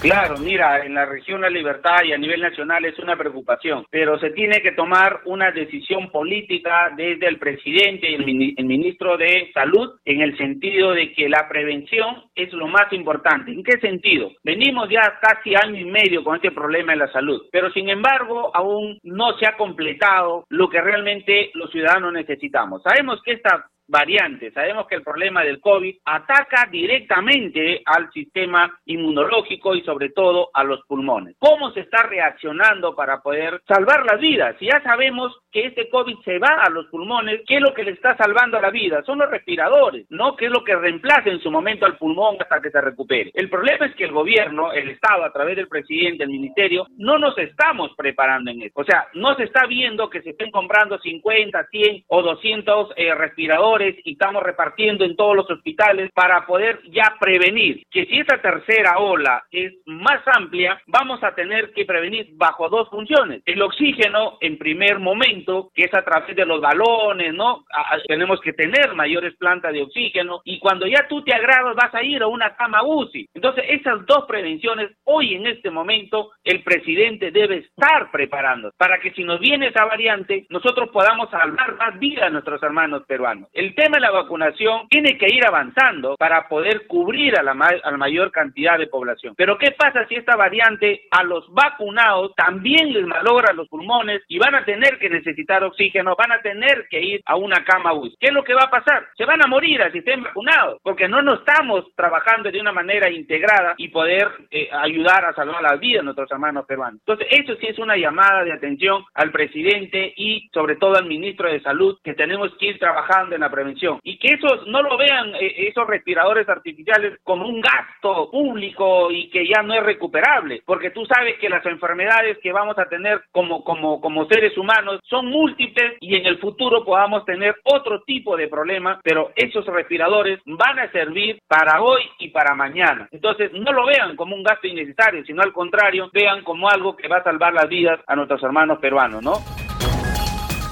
Claro, 0.00 0.36
mira, 0.38 0.86
en 0.86 0.94
la 0.94 1.06
región 1.06 1.40
La 1.40 1.50
Libertad 1.50 2.04
y 2.04 2.12
a 2.12 2.18
nivel 2.18 2.40
nacional 2.40 2.84
es 2.84 2.96
una 3.00 3.16
preocupación, 3.16 3.84
pero 3.90 4.16
se 4.20 4.30
tiene 4.30 4.60
que 4.62 4.70
tomar 4.70 5.22
una 5.24 5.50
decisión 5.50 6.12
política 6.12 6.92
desde 6.96 7.26
el 7.26 7.38
presidente 7.38 8.08
y 8.08 8.14
el, 8.14 8.64
ministro 8.64 9.16
de 9.16 9.50
Salud 9.52 9.98
en 10.04 10.20
el 10.20 10.36
sentido 10.38 10.92
de 10.92 11.12
que 11.12 11.28
la 11.28 11.48
prevención 11.48 12.22
es 12.36 12.52
lo 12.52 12.68
más 12.68 12.92
importante. 12.92 13.50
¿En 13.50 13.64
qué 13.64 13.80
sentido? 13.80 14.30
Venimos 14.44 14.88
ya 14.88 15.18
casi 15.20 15.56
año 15.56 15.80
y 15.80 15.84
medio 15.84 16.22
con 16.22 16.36
este 16.36 16.52
problema 16.52 16.92
de 16.92 16.98
la 16.98 17.12
salud, 17.12 17.46
pero 17.50 17.68
sin 17.72 17.88
embargo 17.88 18.54
aún 18.54 19.00
no 19.02 19.36
se 19.38 19.46
ha 19.46 19.56
completado 19.56 20.44
lo 20.48 20.68
que 20.68 20.80
realmente 20.80 21.50
los 21.54 21.72
ciudadanos 21.72 22.12
necesitamos. 22.12 22.84
Sabemos 22.84 23.20
que 23.24 23.32
esta 23.32 23.66
variantes. 23.88 24.52
Sabemos 24.52 24.86
que 24.86 24.94
el 24.94 25.02
problema 25.02 25.42
del 25.42 25.60
COVID 25.60 25.96
ataca 26.04 26.68
directamente 26.70 27.82
al 27.84 28.10
sistema 28.12 28.78
inmunológico 28.84 29.74
y 29.74 29.82
sobre 29.82 30.10
todo 30.10 30.50
a 30.52 30.62
los 30.62 30.84
pulmones. 30.86 31.36
¿Cómo 31.38 31.72
se 31.72 31.80
está 31.80 32.02
reaccionando 32.02 32.94
para 32.94 33.20
poder 33.20 33.62
salvar 33.66 34.04
las 34.04 34.20
vidas? 34.20 34.56
Si 34.58 34.66
ya 34.66 34.80
sabemos 34.82 35.34
que 35.50 35.66
este 35.66 35.88
COVID 35.88 36.18
se 36.24 36.38
va 36.38 36.62
a 36.62 36.70
los 36.70 36.86
pulmones, 36.86 37.40
¿qué 37.46 37.56
es 37.56 37.62
lo 37.62 37.72
que 37.72 37.84
le 37.84 37.92
está 37.92 38.16
salvando 38.16 38.60
la 38.60 38.70
vida? 38.70 39.02
Son 39.04 39.18
los 39.18 39.30
respiradores, 39.30 40.06
¿no? 40.10 40.36
¿Qué 40.36 40.46
es 40.46 40.50
lo 40.50 40.62
que 40.62 40.76
reemplaza 40.76 41.30
en 41.30 41.40
su 41.40 41.50
momento 41.50 41.86
al 41.86 41.96
pulmón 41.96 42.36
hasta 42.40 42.60
que 42.60 42.70
se 42.70 42.80
recupere? 42.80 43.30
El 43.34 43.48
problema 43.48 43.86
es 43.86 43.94
que 43.94 44.04
el 44.04 44.12
gobierno, 44.12 44.72
el 44.72 44.90
Estado, 44.90 45.24
a 45.24 45.32
través 45.32 45.56
del 45.56 45.68
presidente, 45.68 46.24
el 46.24 46.30
ministerio, 46.30 46.86
no 46.98 47.18
nos 47.18 47.36
estamos 47.38 47.92
preparando 47.96 48.50
en 48.50 48.62
esto. 48.62 48.82
O 48.82 48.84
sea, 48.84 49.08
no 49.14 49.34
se 49.36 49.44
está 49.44 49.66
viendo 49.66 50.10
que 50.10 50.22
se 50.22 50.30
estén 50.30 50.50
comprando 50.50 50.98
50, 50.98 51.66
100 51.70 52.04
o 52.08 52.22
200 52.22 52.92
eh, 52.96 53.14
respiradores 53.14 53.77
y 53.80 54.12
estamos 54.12 54.42
repartiendo 54.42 55.04
en 55.04 55.16
todos 55.16 55.36
los 55.36 55.50
hospitales 55.50 56.10
para 56.14 56.46
poder 56.46 56.80
ya 56.90 57.14
prevenir 57.18 57.82
que 57.90 58.06
si 58.06 58.18
esta 58.18 58.40
tercera 58.40 58.98
ola 58.98 59.44
es 59.50 59.72
más 59.86 60.20
amplia, 60.26 60.80
vamos 60.86 61.22
a 61.22 61.34
tener 61.34 61.72
que 61.72 61.84
prevenir 61.84 62.28
bajo 62.34 62.68
dos 62.68 62.88
funciones. 62.88 63.42
El 63.44 63.62
oxígeno 63.62 64.38
en 64.40 64.58
primer 64.58 64.98
momento, 64.98 65.70
que 65.74 65.84
es 65.84 65.94
a 65.94 66.02
través 66.02 66.34
de 66.34 66.46
los 66.46 66.60
balones, 66.60 67.34
¿no? 67.34 67.64
tenemos 68.06 68.40
que 68.40 68.52
tener 68.52 68.94
mayores 68.94 69.36
plantas 69.36 69.72
de 69.72 69.82
oxígeno 69.82 70.40
y 70.44 70.58
cuando 70.58 70.86
ya 70.86 71.06
tú 71.08 71.22
te 71.22 71.34
agradas 71.34 71.74
vas 71.76 71.94
a 71.94 72.02
ir 72.02 72.22
a 72.22 72.26
una 72.26 72.54
cama 72.56 72.82
UCI. 72.82 73.28
Entonces, 73.34 73.64
esas 73.68 74.04
dos 74.06 74.24
prevenciones 74.26 74.90
hoy 75.04 75.34
en 75.34 75.46
este 75.46 75.70
momento 75.70 76.30
el 76.44 76.62
presidente 76.62 77.30
debe 77.30 77.58
estar 77.58 78.10
preparando 78.10 78.72
para 78.76 78.98
que 79.00 79.12
si 79.12 79.24
nos 79.24 79.40
viene 79.40 79.68
esa 79.68 79.84
variante, 79.84 80.46
nosotros 80.50 80.90
podamos 80.90 81.30
salvar 81.30 81.76
más 81.76 81.98
vidas 81.98 82.24
a 82.24 82.30
nuestros 82.30 82.62
hermanos 82.62 83.02
peruanos. 83.06 83.48
Tema 83.74 83.96
de 83.96 84.02
la 84.02 84.10
vacunación 84.10 84.88
tiene 84.88 85.16
que 85.16 85.26
ir 85.32 85.46
avanzando 85.46 86.16
para 86.16 86.48
poder 86.48 86.86
cubrir 86.86 87.38
a 87.38 87.42
la, 87.42 87.52
a 87.52 87.90
la 87.90 87.96
mayor 87.96 88.30
cantidad 88.30 88.78
de 88.78 88.86
población. 88.86 89.34
Pero 89.36 89.56
¿qué 89.58 89.72
pasa 89.72 90.06
si 90.08 90.16
esta 90.16 90.36
variante 90.36 91.02
a 91.10 91.22
los 91.24 91.50
vacunados 91.52 92.34
también 92.34 92.92
les 92.92 93.06
malogra 93.06 93.52
los 93.52 93.68
pulmones 93.68 94.22
y 94.28 94.38
van 94.38 94.54
a 94.54 94.64
tener 94.64 94.98
que 94.98 95.08
necesitar 95.08 95.64
oxígeno, 95.64 96.16
van 96.16 96.32
a 96.32 96.42
tener 96.42 96.86
que 96.90 97.00
ir 97.00 97.22
a 97.24 97.36
una 97.36 97.64
cama 97.64 97.94
UCI? 97.94 98.16
¿Qué 98.20 98.26
es 98.28 98.32
lo 98.32 98.44
que 98.44 98.54
va 98.54 98.64
a 98.64 98.70
pasar? 98.70 99.06
Se 99.16 99.24
van 99.24 99.42
a 99.42 99.46
morir 99.46 99.78
si 99.92 99.98
estén 99.98 100.22
vacunados, 100.22 100.80
porque 100.82 101.08
no 101.08 101.22
nos 101.22 101.40
estamos 101.40 101.84
trabajando 101.94 102.50
de 102.50 102.60
una 102.60 102.72
manera 102.72 103.10
integrada 103.10 103.74
y 103.76 103.88
poder 103.88 104.28
eh, 104.50 104.68
ayudar 104.72 105.24
a 105.24 105.34
salvar 105.34 105.62
la 105.62 105.76
vida 105.76 105.98
de 105.98 106.04
nuestros 106.04 106.30
hermanos 106.30 106.66
peruanos. 106.66 107.00
Entonces, 107.00 107.28
eso 107.30 107.54
sí 107.60 107.66
es 107.66 107.78
una 107.78 107.96
llamada 107.96 108.44
de 108.44 108.52
atención 108.52 109.04
al 109.14 109.30
presidente 109.30 110.12
y 110.16 110.48
sobre 110.52 110.76
todo 110.76 110.96
al 110.96 111.06
ministro 111.06 111.50
de 111.50 111.60
Salud, 111.60 111.98
que 112.02 112.14
tenemos 112.14 112.54
que 112.58 112.66
ir 112.66 112.78
trabajando 112.78 113.34
en 113.34 113.42
la 113.42 113.50
prevención 113.58 113.98
y 114.02 114.18
que 114.18 114.34
esos 114.34 114.66
no 114.66 114.82
lo 114.82 114.96
vean 114.96 115.34
eh, 115.34 115.68
esos 115.68 115.86
respiradores 115.86 116.48
artificiales 116.48 117.18
como 117.24 117.46
un 117.46 117.60
gasto 117.60 118.30
público 118.30 119.10
y 119.10 119.28
que 119.30 119.46
ya 119.46 119.62
no 119.62 119.74
es 119.74 119.82
recuperable, 119.82 120.62
porque 120.64 120.90
tú 120.90 121.04
sabes 121.06 121.38
que 121.38 121.48
las 121.48 121.64
enfermedades 121.66 122.38
que 122.42 122.52
vamos 122.52 122.78
a 122.78 122.88
tener 122.88 123.22
como 123.32 123.64
como 123.64 124.00
como 124.00 124.26
seres 124.26 124.56
humanos 124.56 125.00
son 125.04 125.26
múltiples 125.26 125.96
y 126.00 126.16
en 126.16 126.26
el 126.26 126.38
futuro 126.38 126.84
podamos 126.84 127.24
tener 127.24 127.56
otro 127.64 128.02
tipo 128.02 128.36
de 128.36 128.48
problemas, 128.48 129.00
pero 129.02 129.32
esos 129.34 129.66
respiradores 129.66 130.40
van 130.46 130.78
a 130.78 130.90
servir 130.92 131.40
para 131.48 131.82
hoy 131.82 132.02
y 132.18 132.28
para 132.28 132.54
mañana. 132.54 133.08
Entonces, 133.10 133.52
no 133.52 133.72
lo 133.72 133.86
vean 133.86 134.16
como 134.16 134.34
un 134.34 134.42
gasto 134.42 134.66
innecesario, 134.66 135.24
sino 135.24 135.42
al 135.42 135.52
contrario, 135.52 136.10
vean 136.12 136.42
como 136.44 136.68
algo 136.68 136.96
que 136.96 137.08
va 137.08 137.18
a 137.18 137.24
salvar 137.24 137.52
las 137.52 137.68
vidas 137.68 138.00
a 138.06 138.16
nuestros 138.16 138.42
hermanos 138.42 138.78
peruanos, 138.78 139.22
¿no? 139.22 139.67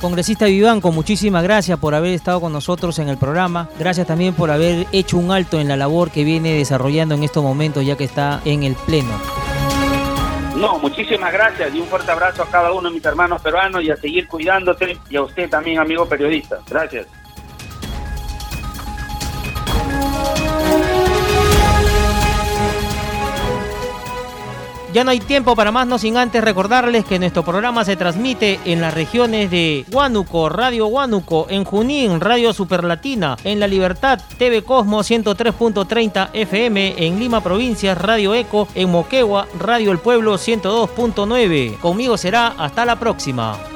Congresista 0.01 0.47
Vivanco, 0.47 0.93
muchísimas 0.93 1.43
gracias 1.43 1.79
por 1.79 1.95
haber 1.95 2.13
estado 2.13 2.41
con 2.41 2.53
nosotros 2.53 2.99
en 2.99 3.09
el 3.09 3.17
programa. 3.17 3.69
Gracias 3.79 4.07
también 4.07 4.35
por 4.35 4.51
haber 4.51 4.87
hecho 4.93 5.17
un 5.17 5.31
alto 5.31 5.59
en 5.59 5.69
la 5.69 5.77
labor 5.77 6.11
que 6.11 6.25
viene 6.25 6.53
desarrollando 6.55 7.15
en 7.15 7.25
estos 7.25 7.43
momentos 7.43 7.85
ya 7.85 7.97
que 7.97 8.05
está 8.05 8.41
en 8.45 8.63
el 8.63 8.75
Pleno. 8.75 9.13
No, 10.57 10.79
muchísimas 10.79 11.33
gracias 11.33 11.75
y 11.75 11.81
un 11.81 11.87
fuerte 11.87 12.11
abrazo 12.11 12.43
a 12.43 12.47
cada 12.47 12.73
uno 12.73 12.89
de 12.89 12.95
mis 12.95 13.05
hermanos 13.05 13.43
peruanos 13.43 13.83
y 13.83 13.91
a 13.91 13.97
seguir 13.97 14.27
cuidándote 14.27 14.99
y 15.11 15.17
a 15.17 15.23
usted 15.23 15.51
también, 15.51 15.79
amigo 15.79 16.07
periodista. 16.07 16.59
Gracias. 16.69 17.07
Ya 24.97 25.05
no 25.05 25.11
hay 25.11 25.21
tiempo 25.21 25.55
para 25.55 25.71
más, 25.71 25.87
no 25.87 25.99
sin 25.99 26.17
antes 26.17 26.43
recordarles 26.43 27.05
que 27.05 27.19
nuestro 27.19 27.45
programa 27.45 27.85
se 27.85 27.97
transmite 27.97 28.59
en 28.65 28.81
las 28.81 28.95
regiones 28.95 29.51
de 29.51 29.85
Huánuco, 29.93 30.49
Radio 30.49 30.87
Huánuco, 30.87 31.47
en 31.51 31.65
Junín, 31.65 32.19
Radio 32.19 32.55
Superlatina, 32.55 33.37
en 33.45 33.61
La 33.61 33.67
Libertad, 33.67 34.19
TV 34.39 34.63
Cosmo 34.63 35.01
103.30 35.01 36.31
FM, 36.33 36.95
en 36.97 37.21
Lima 37.21 37.43
Provincia, 37.43 37.95
Radio 37.95 38.35
Eco, 38.35 38.69
en 38.75 38.91
Moquegua, 38.91 39.47
Radio 39.61 39.93
El 39.93 39.99
Pueblo 39.99 40.37
102.9. 40.37 41.79
Conmigo 41.79 42.17
será 42.17 42.55
hasta 42.57 42.87
la 42.87 42.99
próxima. 42.99 43.76